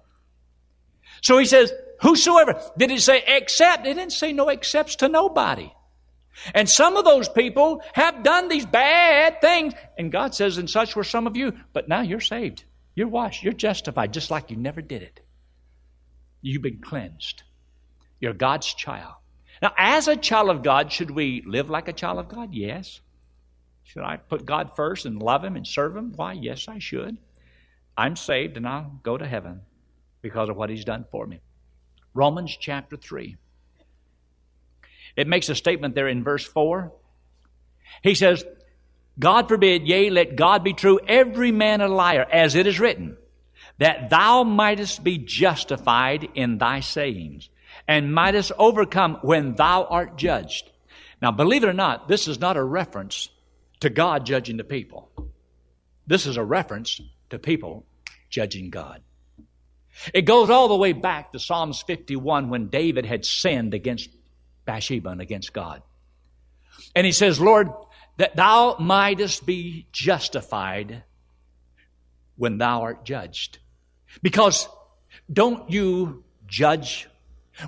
So 1.22 1.38
he 1.38 1.46
says, 1.46 1.72
whosoever. 2.02 2.62
Did 2.78 2.92
it 2.92 3.02
say 3.02 3.24
except? 3.28 3.86
It 3.86 3.96
didn't 3.96 4.12
say 4.12 4.34
no 4.34 4.50
excepts 4.50 4.98
to 4.98 5.10
nobody. 5.10 5.72
And 6.54 6.70
some 6.70 6.98
of 6.98 7.06
those 7.06 7.28
people 7.28 7.82
have 7.94 8.24
done 8.24 8.48
these 8.48 8.66
bad 8.66 9.42
things. 9.42 9.74
And 9.98 10.12
God 10.12 10.36
says, 10.36 10.58
and 10.58 10.70
such 10.70 10.96
were 10.96 11.04
some 11.04 11.28
of 11.28 11.36
you. 11.36 11.54
But 11.74 11.88
now 11.88 12.02
you're 12.02 12.20
saved. 12.20 12.64
You're 12.96 13.08
washed. 13.08 13.44
You're 13.44 13.54
justified 13.54 14.14
just 14.14 14.32
like 14.32 14.52
you 14.52 14.58
never 14.58 14.82
did 14.82 15.02
it. 15.02 15.20
You've 16.42 16.62
been 16.62 16.80
cleansed. 16.80 17.44
You're 18.20 18.34
God's 18.34 18.74
child. 18.74 19.14
Now, 19.62 19.74
as 19.78 20.08
a 20.08 20.16
child 20.16 20.50
of 20.50 20.64
God, 20.64 20.92
should 20.92 21.12
we 21.12 21.44
live 21.46 21.70
like 21.70 21.88
a 21.88 21.94
child 21.94 22.20
of 22.20 22.30
God? 22.30 22.54
Yes. 22.54 23.02
Should 23.84 24.04
I 24.04 24.18
put 24.18 24.46
God 24.46 24.76
first 24.76 25.06
and 25.06 25.22
love 25.22 25.44
Him 25.44 25.56
and 25.56 25.66
serve 25.66 25.96
Him? 25.96 26.14
Why, 26.16 26.34
yes, 26.34 26.68
I 26.68 26.78
should. 26.78 27.18
I'm 27.98 28.16
saved 28.16 28.58
and 28.58 28.68
I'll 28.68 29.00
go 29.02 29.18
to 29.18 29.26
heaven 29.26 29.62
because 30.28 30.50
of 30.50 30.58
what 30.58 30.70
He's 30.70 30.84
done 30.84 31.06
for 31.10 31.26
me. 31.26 31.40
Romans 32.14 32.58
chapter 32.60 32.98
3. 32.98 33.38
It 35.16 35.28
makes 35.28 35.48
a 35.48 35.56
statement 35.56 35.96
there 35.96 36.10
in 36.10 36.22
verse 36.24 36.46
4. 36.46 36.92
He 38.04 38.14
says, 38.14 38.44
God 39.18 39.48
forbid, 39.48 39.88
yea, 39.88 40.10
let 40.10 40.36
God 40.36 40.64
be 40.64 40.74
true, 40.74 41.00
every 41.08 41.52
man 41.52 41.80
a 41.80 41.88
liar, 41.88 42.28
as 42.30 42.56
it 42.56 42.68
is 42.68 42.80
written, 42.80 43.18
that 43.78 44.10
thou 44.10 44.44
mightest 44.44 45.02
be 45.04 45.18
justified 45.18 46.28
in 46.36 46.58
thy 46.58 46.82
sayings, 46.82 47.50
and 47.88 48.14
mightest 48.14 48.52
overcome 48.58 49.20
when 49.22 49.56
thou 49.56 49.86
art 49.86 50.18
judged. 50.18 50.70
Now, 51.22 51.32
believe 51.32 51.64
it 51.64 51.70
or 51.70 51.74
not, 51.74 52.08
this 52.10 52.28
is 52.28 52.40
not 52.40 52.58
a 52.58 52.64
reference 52.64 53.30
to 53.80 53.90
God 53.90 54.26
judging 54.26 54.58
the 54.58 54.64
people. 54.64 55.10
This 56.06 56.28
is 56.28 56.38
a 56.38 56.44
reference 56.44 57.00
to 57.30 57.40
people 57.40 57.86
judging 58.30 58.70
God. 58.70 59.02
It 60.14 60.24
goes 60.24 60.50
all 60.50 60.68
the 60.68 60.76
way 60.76 60.94
back 60.94 61.32
to 61.32 61.40
Psalms 61.40 61.82
51 61.82 62.50
when 62.50 62.68
David 62.68 63.06
had 63.06 63.26
sinned 63.26 63.74
against 63.74 64.10
Bathsheba 64.66 65.10
and 65.10 65.22
against 65.22 65.54
God. 65.54 65.82
And 66.96 67.06
he 67.06 67.12
says, 67.12 67.40
Lord, 67.40 67.70
that 68.18 68.36
thou 68.36 68.78
mightest 68.80 69.46
be 69.46 69.88
justified 69.92 71.04
when 72.36 72.58
thou 72.58 72.84
art 72.84 73.06
judged. 73.06 73.60
Because 74.22 74.68
don't 75.32 75.70
you 75.70 76.24
judge 76.48 77.08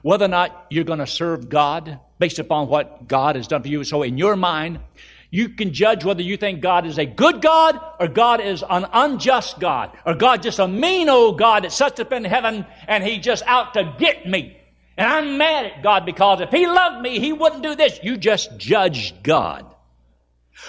whether 0.01 0.25
or 0.25 0.29
not 0.29 0.67
you're 0.69 0.83
going 0.83 0.99
to 0.99 1.07
serve 1.07 1.49
God 1.49 1.99
based 2.19 2.39
upon 2.39 2.67
what 2.67 3.07
God 3.07 3.35
has 3.35 3.47
done 3.47 3.61
for 3.61 3.67
you? 3.67 3.83
So 3.83 4.03
in 4.03 4.17
your 4.17 4.35
mind, 4.35 4.79
you 5.31 5.49
can 5.49 5.73
judge 5.73 6.03
whether 6.03 6.23
you 6.23 6.37
think 6.37 6.61
God 6.61 6.85
is 6.85 6.97
a 6.97 7.05
good 7.05 7.41
God 7.41 7.79
or 7.99 8.07
God 8.07 8.41
is 8.41 8.63
an 8.67 8.87
unjust 8.91 9.59
God 9.59 9.95
or 10.05 10.15
God 10.15 10.41
just 10.41 10.59
a 10.59 10.67
mean 10.67 11.07
old 11.07 11.37
God 11.37 11.63
that 11.63 11.71
sits 11.71 11.99
up 11.99 12.11
in 12.11 12.23
heaven 12.23 12.65
and 12.87 13.03
he 13.03 13.19
just 13.19 13.43
out 13.45 13.73
to 13.75 13.93
get 13.99 14.27
me. 14.27 14.57
And 14.97 15.07
I'm 15.07 15.37
mad 15.37 15.65
at 15.65 15.83
God 15.83 16.05
because 16.05 16.41
if 16.41 16.49
he 16.49 16.65
loved 16.65 17.01
me, 17.01 17.19
he 17.19 17.31
wouldn't 17.31 17.63
do 17.63 17.75
this. 17.75 17.99
You 18.03 18.17
just 18.17 18.57
judged 18.57 19.23
God. 19.23 19.65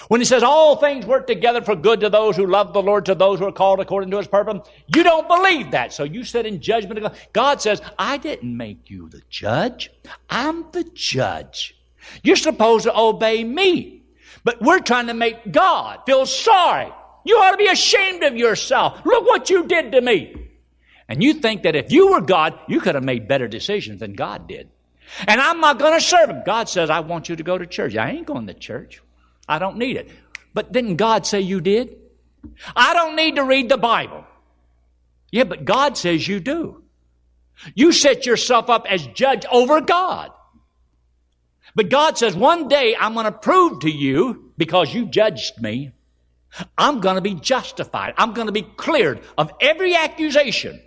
When 0.08 0.20
he 0.20 0.24
says 0.24 0.42
all 0.42 0.76
things 0.76 1.04
work 1.04 1.26
together 1.26 1.62
for 1.62 1.74
good 1.74 2.00
to 2.00 2.10
those 2.10 2.36
who 2.36 2.46
love 2.46 2.72
the 2.72 2.82
Lord, 2.82 3.06
to 3.06 3.14
those 3.14 3.38
who 3.38 3.46
are 3.46 3.52
called 3.52 3.80
according 3.80 4.10
to 4.12 4.18
his 4.18 4.28
purpose, 4.28 4.68
you 4.94 5.02
don't 5.02 5.26
believe 5.26 5.72
that. 5.72 5.92
So 5.92 6.04
you 6.04 6.22
sit 6.22 6.46
in 6.46 6.60
judgment 6.60 6.98
of 6.98 7.04
God. 7.04 7.20
God 7.32 7.62
says, 7.62 7.82
I 7.98 8.18
didn't 8.18 8.56
make 8.56 8.88
you 8.90 9.08
the 9.08 9.22
judge. 9.30 9.90
I'm 10.28 10.70
the 10.70 10.84
judge. 10.94 11.76
You're 12.22 12.36
supposed 12.36 12.84
to 12.84 12.96
obey 12.96 13.42
me. 13.42 13.99
But 14.44 14.60
we're 14.60 14.80
trying 14.80 15.08
to 15.08 15.14
make 15.14 15.52
God 15.52 16.00
feel 16.06 16.26
sorry. 16.26 16.90
You 17.24 17.36
ought 17.36 17.52
to 17.52 17.56
be 17.56 17.66
ashamed 17.66 18.22
of 18.22 18.36
yourself. 18.36 19.04
Look 19.04 19.26
what 19.26 19.50
you 19.50 19.66
did 19.66 19.92
to 19.92 20.00
me. 20.00 20.48
And 21.08 21.22
you 21.22 21.34
think 21.34 21.64
that 21.64 21.76
if 21.76 21.92
you 21.92 22.12
were 22.12 22.20
God, 22.20 22.58
you 22.68 22.80
could 22.80 22.94
have 22.94 23.04
made 23.04 23.28
better 23.28 23.48
decisions 23.48 24.00
than 24.00 24.12
God 24.12 24.46
did. 24.46 24.70
And 25.26 25.40
I'm 25.40 25.60
not 25.60 25.78
going 25.78 25.94
to 25.94 26.00
serve 26.00 26.30
him. 26.30 26.42
God 26.46 26.68
says, 26.68 26.88
I 26.88 27.00
want 27.00 27.28
you 27.28 27.36
to 27.36 27.42
go 27.42 27.58
to 27.58 27.66
church. 27.66 27.96
I 27.96 28.10
ain't 28.10 28.26
going 28.26 28.46
to 28.46 28.54
church. 28.54 29.02
I 29.48 29.58
don't 29.58 29.76
need 29.76 29.96
it. 29.96 30.08
But 30.54 30.72
didn't 30.72 30.96
God 30.96 31.26
say 31.26 31.40
you 31.40 31.60
did? 31.60 31.96
I 32.74 32.94
don't 32.94 33.16
need 33.16 33.36
to 33.36 33.44
read 33.44 33.68
the 33.68 33.76
Bible. 33.76 34.24
Yeah, 35.32 35.44
but 35.44 35.64
God 35.64 35.96
says 35.96 36.26
you 36.26 36.40
do. 36.40 36.82
You 37.74 37.92
set 37.92 38.24
yourself 38.24 38.70
up 38.70 38.86
as 38.88 39.06
judge 39.08 39.44
over 39.50 39.80
God. 39.80 40.30
But 41.74 41.88
God 41.88 42.18
says, 42.18 42.34
one 42.34 42.68
day 42.68 42.96
I'm 42.98 43.14
going 43.14 43.26
to 43.26 43.32
prove 43.32 43.80
to 43.80 43.90
you, 43.90 44.52
because 44.56 44.92
you 44.92 45.06
judged 45.06 45.60
me, 45.60 45.92
I'm 46.76 47.00
going 47.00 47.14
to 47.14 47.20
be 47.20 47.34
justified. 47.34 48.14
I'm 48.16 48.32
going 48.32 48.48
to 48.48 48.52
be 48.52 48.62
cleared 48.62 49.20
of 49.38 49.52
every 49.60 49.94
accusation. 49.94 50.80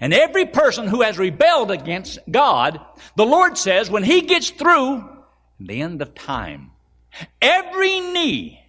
And 0.00 0.12
every 0.12 0.44
person 0.44 0.86
who 0.86 1.00
has 1.00 1.18
rebelled 1.18 1.70
against 1.70 2.18
God, 2.30 2.78
the 3.16 3.24
Lord 3.24 3.56
says, 3.56 3.90
when 3.90 4.02
He 4.02 4.20
gets 4.20 4.50
through, 4.50 5.08
the 5.58 5.80
end 5.80 6.02
of 6.02 6.14
time, 6.14 6.72
every 7.40 8.00
knee, 8.00 8.60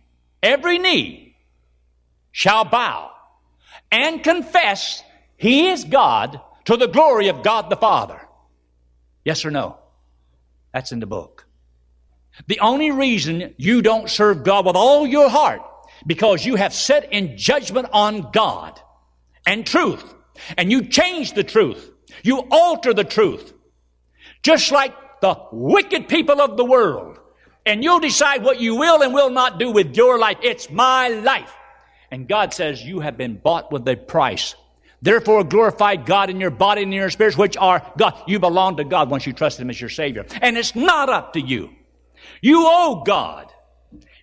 every 0.42 0.78
knee 0.78 1.36
shall 2.32 2.64
bow 2.64 3.12
and 3.92 4.24
confess 4.24 5.04
He 5.36 5.68
is 5.68 5.84
God 5.84 6.40
to 6.66 6.78
the 6.78 6.88
glory 6.88 7.28
of 7.28 7.44
God 7.44 7.70
the 7.70 7.76
Father. 7.76 8.22
Yes 9.26 9.44
or 9.44 9.52
no? 9.52 9.78
That's 10.74 10.94
in 10.94 11.02
the 11.02 11.06
book. 11.06 11.48
The 12.48 12.60
only 12.60 12.92
reason 12.92 13.54
you 13.58 13.82
don't 13.82 14.10
serve 14.10 14.44
God 14.44 14.66
with 14.66 14.76
all 14.76 15.06
your 15.06 15.30
heart 15.30 15.62
because 16.06 16.46
you 16.46 16.56
have 16.56 16.74
set 16.74 17.12
in 17.12 17.38
judgment 17.38 17.88
on 17.92 18.32
God 18.32 18.80
and 19.46 19.66
truth 19.66 20.14
and 20.58 20.72
you 20.72 20.86
change 20.86 21.34
the 21.34 21.44
truth. 21.44 21.92
You 22.24 22.48
alter 22.52 22.94
the 22.94 23.04
truth. 23.04 23.54
Just 24.42 24.72
like 24.72 24.94
the 25.22 25.38
wicked 25.52 26.08
people 26.08 26.42
of 26.42 26.58
the 26.58 26.66
world. 26.66 27.20
And 27.66 27.84
you'll 27.84 28.00
decide 28.00 28.44
what 28.44 28.60
you 28.60 28.76
will 28.76 29.02
and 29.02 29.14
will 29.14 29.30
not 29.30 29.60
do 29.60 29.72
with 29.72 29.96
your 29.96 30.18
life. 30.18 30.38
It's 30.42 30.70
my 30.70 31.10
life. 31.10 31.54
And 32.10 32.28
God 32.28 32.54
says 32.54 32.84
you 32.84 33.02
have 33.02 33.18
been 33.18 33.38
bought 33.38 33.72
with 33.72 33.88
a 33.88 33.96
price. 33.96 34.56
Therefore 35.02 35.44
glorify 35.44 35.96
God 35.96 36.30
in 36.30 36.40
your 36.40 36.50
body 36.50 36.84
and 36.84 36.92
in 36.92 36.98
your 36.98 37.10
spirits, 37.10 37.38
which 37.38 37.56
are 37.58 37.86
God. 37.98 38.16
You 38.28 38.40
belong 38.40 38.78
to 38.78 38.84
God 38.84 39.10
once 39.10 39.26
you 39.28 39.34
trust 39.34 39.60
Him 39.60 39.70
as 39.70 39.80
your 39.80 39.90
Savior. 39.90 40.26
And 40.42 40.58
it's 40.58 40.76
not 40.76 41.10
up 41.10 41.34
to 41.34 41.42
you. 41.42 41.70
You 42.42 42.66
owe 42.66 43.04
God. 43.06 43.52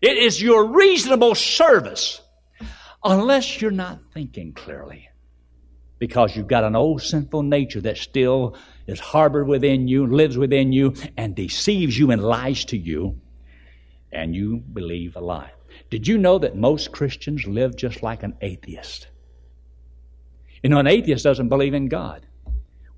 It 0.00 0.18
is 0.18 0.40
your 0.40 0.72
reasonable 0.72 1.34
service. 1.34 2.20
Unless 3.04 3.60
you're 3.60 3.70
not 3.70 4.00
thinking 4.12 4.52
clearly 4.52 5.08
because 5.98 6.36
you've 6.36 6.48
got 6.48 6.64
an 6.64 6.76
old 6.76 7.02
sinful 7.02 7.42
nature 7.42 7.80
that 7.80 7.96
still 7.96 8.56
is 8.86 9.00
harbored 9.00 9.48
within 9.48 9.88
you, 9.88 10.06
lives 10.06 10.36
within 10.36 10.72
you, 10.72 10.94
and 11.16 11.34
deceives 11.34 11.98
you 11.98 12.10
and 12.10 12.22
lies 12.22 12.64
to 12.66 12.76
you, 12.76 13.20
and 14.12 14.34
you 14.34 14.58
believe 14.58 15.16
a 15.16 15.20
lie. 15.20 15.50
Did 15.90 16.06
you 16.06 16.18
know 16.18 16.38
that 16.38 16.56
most 16.56 16.92
Christians 16.92 17.46
live 17.46 17.76
just 17.76 18.02
like 18.02 18.22
an 18.22 18.34
atheist? 18.40 19.08
You 20.62 20.70
know, 20.70 20.78
an 20.78 20.86
atheist 20.86 21.24
doesn't 21.24 21.48
believe 21.48 21.74
in 21.74 21.88
God. 21.88 22.26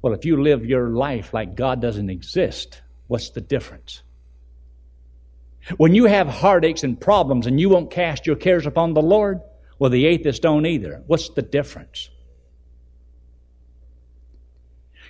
Well, 0.01 0.15
if 0.15 0.25
you 0.25 0.43
live 0.43 0.65
your 0.65 0.91
life 0.91 1.35
like 1.35 1.55
God 1.55 1.81
doesn't 1.81 2.11
exist, 2.11 2.83
what's 3.09 3.31
the 3.31 3.41
difference? 3.41 4.03
When 5.77 5.95
you 5.95 6.07
have 6.07 6.29
heartaches 6.29 6.85
and 6.85 7.01
problems 7.01 7.47
and 7.47 7.61
you 7.61 7.69
won't 7.69 7.91
cast 7.91 8.27
your 8.27 8.37
cares 8.37 8.67
upon 8.67 8.95
the 8.95 9.03
Lord, 9.03 9.41
well, 9.79 9.91
the 9.91 10.07
atheists 10.07 10.41
don't 10.41 10.67
either. 10.67 11.03
What's 11.07 11.29
the 11.31 11.43
difference? 11.43 12.11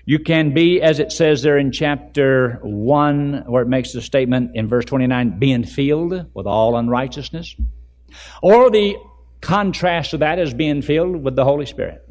You 0.05 0.19
can 0.19 0.55
be, 0.55 0.81
as 0.81 1.01
it 1.01 1.13
says 1.13 1.43
there 1.43 1.59
in 1.59 1.71
chapter 1.71 2.61
1, 2.63 3.45
where 3.47 3.63
it 3.63 3.69
makes 3.69 3.93
the 3.93 4.01
statement 4.01 4.53
in 4.55 4.67
verse 4.67 4.87
29, 4.87 5.39
being 5.39 5.65
filled 5.65 6.27
with 6.33 6.47
all 6.47 6.77
unrighteousness. 6.77 7.55
Or 8.43 8.71
the 8.71 8.97
contrast 9.41 10.13
to 10.13 10.19
that 10.19 10.39
is 10.39 10.55
being 10.55 10.81
filled 10.81 11.23
with 11.23 11.37
the 11.37 11.45
Holy 11.45 11.67
Spirit. 11.67 12.09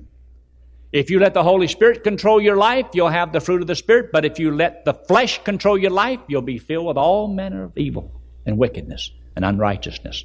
If 0.91 1.09
you 1.09 1.19
let 1.19 1.33
the 1.33 1.43
Holy 1.43 1.67
Spirit 1.67 2.03
control 2.03 2.39
your 2.39 2.55
life, 2.55 2.85
you'll 2.93 3.09
have 3.09 3.33
the 3.33 3.41
fruit 3.41 3.61
of 3.61 3.67
the 3.67 3.75
Spirit. 3.75 4.11
But 4.13 4.25
if 4.25 4.39
you 4.39 4.55
let 4.55 4.85
the 4.85 4.93
flesh 4.93 5.43
control 5.43 5.77
your 5.77 5.91
life, 5.91 6.19
you'll 6.27 6.41
be 6.43 6.59
filled 6.59 6.85
with 6.85 6.97
all 6.97 7.27
manner 7.27 7.63
of 7.63 7.77
evil 7.77 8.16
and 8.47 8.57
wickedness 8.57 9.11
and 9.35 9.45
unrighteousness. 9.45 10.23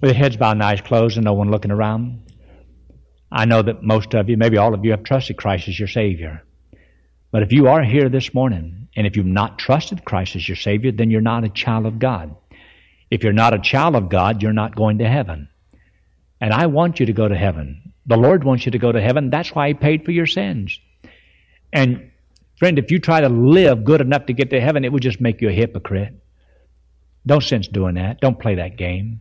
With 0.00 0.10
your 0.10 0.14
heads 0.14 0.36
bowed 0.36 0.52
and 0.52 0.62
eyes 0.62 0.80
closed 0.80 1.16
and 1.16 1.24
no 1.24 1.34
one 1.34 1.50
looking 1.50 1.70
around, 1.70 2.32
I 3.30 3.44
know 3.44 3.60
that 3.60 3.82
most 3.82 4.14
of 4.14 4.28
you, 4.28 4.36
maybe 4.36 4.56
all 4.56 4.72
of 4.72 4.84
you, 4.84 4.92
have 4.92 5.02
trusted 5.02 5.36
Christ 5.36 5.68
as 5.68 5.78
your 5.78 5.88
Savior. 5.88 6.42
But 7.32 7.42
if 7.42 7.52
you 7.52 7.68
are 7.68 7.82
here 7.82 8.08
this 8.08 8.32
morning, 8.32 8.88
and 8.96 9.06
if 9.06 9.16
you've 9.16 9.26
not 9.26 9.58
trusted 9.58 10.04
Christ 10.04 10.36
as 10.36 10.48
your 10.48 10.56
Savior, 10.56 10.92
then 10.92 11.10
you're 11.10 11.20
not 11.20 11.44
a 11.44 11.50
child 11.50 11.84
of 11.84 11.98
God. 11.98 12.34
If 13.10 13.22
you're 13.22 13.32
not 13.32 13.52
a 13.52 13.58
child 13.58 13.94
of 13.94 14.08
God, 14.08 14.42
you're 14.42 14.52
not 14.52 14.74
going 14.74 14.98
to 14.98 15.08
heaven. 15.08 15.48
And 16.40 16.52
I 16.52 16.66
want 16.66 17.00
you 17.00 17.06
to 17.06 17.12
go 17.12 17.28
to 17.28 17.36
heaven. 17.36 17.92
The 18.06 18.16
Lord 18.16 18.44
wants 18.44 18.64
you 18.64 18.72
to 18.72 18.78
go 18.78 18.92
to 18.92 19.00
heaven. 19.00 19.30
That's 19.30 19.54
why 19.54 19.68
He 19.68 19.74
paid 19.74 20.04
for 20.04 20.12
your 20.12 20.26
sins. 20.26 20.78
And 21.72 22.10
friend, 22.58 22.78
if 22.78 22.90
you 22.90 22.98
try 22.98 23.20
to 23.20 23.28
live 23.28 23.84
good 23.84 24.00
enough 24.00 24.26
to 24.26 24.32
get 24.32 24.50
to 24.50 24.60
heaven, 24.60 24.84
it 24.84 24.92
would 24.92 25.02
just 25.02 25.20
make 25.20 25.40
you 25.40 25.48
a 25.48 25.52
hypocrite. 25.52 26.14
Don't 27.26 27.42
sense 27.42 27.66
doing 27.66 27.96
that. 27.96 28.20
Don't 28.20 28.38
play 28.38 28.54
that 28.56 28.76
game. 28.76 29.20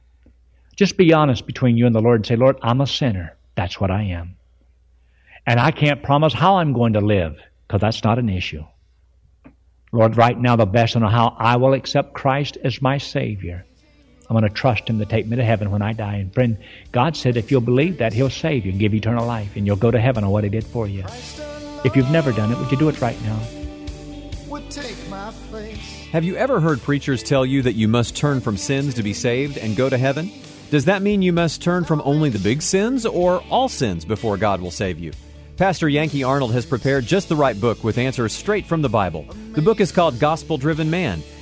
Just 0.75 0.97
be 0.97 1.13
honest 1.13 1.47
between 1.47 1.77
you 1.77 1.85
and 1.85 1.95
the 1.95 2.01
Lord 2.01 2.19
and 2.19 2.25
say, 2.25 2.35
Lord, 2.35 2.57
I'm 2.61 2.81
a 2.81 2.87
sinner. 2.87 3.35
That's 3.55 3.79
what 3.79 3.91
I 3.91 4.03
am. 4.03 4.35
And 5.47 5.59
I 5.59 5.71
can't 5.71 6.03
promise 6.03 6.33
how 6.33 6.57
I'm 6.57 6.73
going 6.73 6.93
to 6.93 7.01
live 7.01 7.37
because 7.67 7.81
that's 7.81 8.03
not 8.03 8.19
an 8.19 8.29
issue. 8.29 8.63
Lord, 9.91 10.17
right 10.17 10.37
now, 10.37 10.55
the 10.55 10.65
best 10.65 10.95
I 10.95 10.99
know 10.99 11.07
how 11.07 11.35
I 11.39 11.55
will 11.55 11.73
accept 11.73 12.13
Christ 12.13 12.57
as 12.63 12.81
my 12.81 12.97
Savior. 12.97 13.65
I'm 14.29 14.33
going 14.33 14.43
to 14.43 14.49
trust 14.49 14.89
Him 14.89 14.99
to 14.99 15.05
take 15.05 15.27
me 15.27 15.37
to 15.37 15.43
heaven 15.43 15.71
when 15.71 15.81
I 15.81 15.93
die. 15.93 16.15
And 16.15 16.33
friend, 16.33 16.57
God 16.91 17.15
said 17.15 17.37
if 17.37 17.51
you'll 17.51 17.61
believe 17.61 17.99
that, 17.99 18.11
He'll 18.11 18.29
save 18.29 18.65
you 18.65 18.71
and 18.71 18.79
give 18.79 18.93
eternal 18.93 19.25
life, 19.25 19.55
and 19.55 19.65
you'll 19.65 19.75
go 19.77 19.91
to 19.91 19.99
heaven 19.99 20.23
on 20.23 20.31
what 20.31 20.43
He 20.43 20.49
did 20.49 20.65
for 20.65 20.87
you. 20.87 21.03
If 21.85 21.95
you've 21.95 22.11
never 22.11 22.31
done 22.31 22.51
it, 22.51 22.57
would 22.57 22.71
you 22.71 22.77
do 22.77 22.89
it 22.89 22.99
right 22.99 23.21
now? 23.21 23.39
Have 26.15 26.23
you 26.23 26.37
ever 26.37 26.61
heard 26.61 26.81
preachers 26.81 27.21
tell 27.21 27.45
you 27.45 27.61
that 27.63 27.73
you 27.73 27.89
must 27.89 28.15
turn 28.15 28.39
from 28.39 28.55
sins 28.55 28.93
to 28.93 29.03
be 29.03 29.11
saved 29.11 29.57
and 29.57 29.75
go 29.75 29.89
to 29.89 29.97
heaven? 29.97 30.31
Does 30.71 30.85
that 30.85 31.01
mean 31.01 31.21
you 31.21 31.33
must 31.33 31.61
turn 31.61 31.83
from 31.83 32.01
only 32.05 32.29
the 32.29 32.39
big 32.39 32.61
sins 32.61 33.05
or 33.05 33.43
all 33.49 33.67
sins 33.67 34.05
before 34.05 34.37
God 34.37 34.61
will 34.61 34.71
save 34.71 34.97
you? 34.97 35.11
Pastor 35.57 35.89
Yankee 35.89 36.23
Arnold 36.23 36.53
has 36.53 36.65
prepared 36.65 37.03
just 37.05 37.27
the 37.27 37.35
right 37.35 37.59
book 37.59 37.83
with 37.83 37.97
answers 37.97 38.31
straight 38.31 38.65
from 38.65 38.81
the 38.81 38.87
Bible. 38.87 39.25
The 39.51 39.61
book 39.61 39.81
is 39.81 39.91
called 39.91 40.17
Gospel 40.17 40.57
Driven 40.57 40.89
Man, 40.89 41.21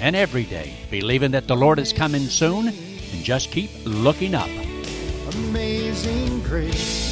and 0.00 0.16
every 0.16 0.44
day, 0.44 0.74
believing 0.90 1.30
that 1.32 1.46
the 1.46 1.56
Lord 1.56 1.78
is 1.78 1.92
coming 1.92 2.22
soon, 2.22 2.68
and 2.68 3.24
just 3.24 3.50
keep 3.50 3.70
looking 3.84 4.34
up. 4.34 4.48
Amazing 5.34 6.42
grace 6.42 7.10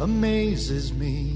amazes 0.00 0.92
me. 0.92 1.31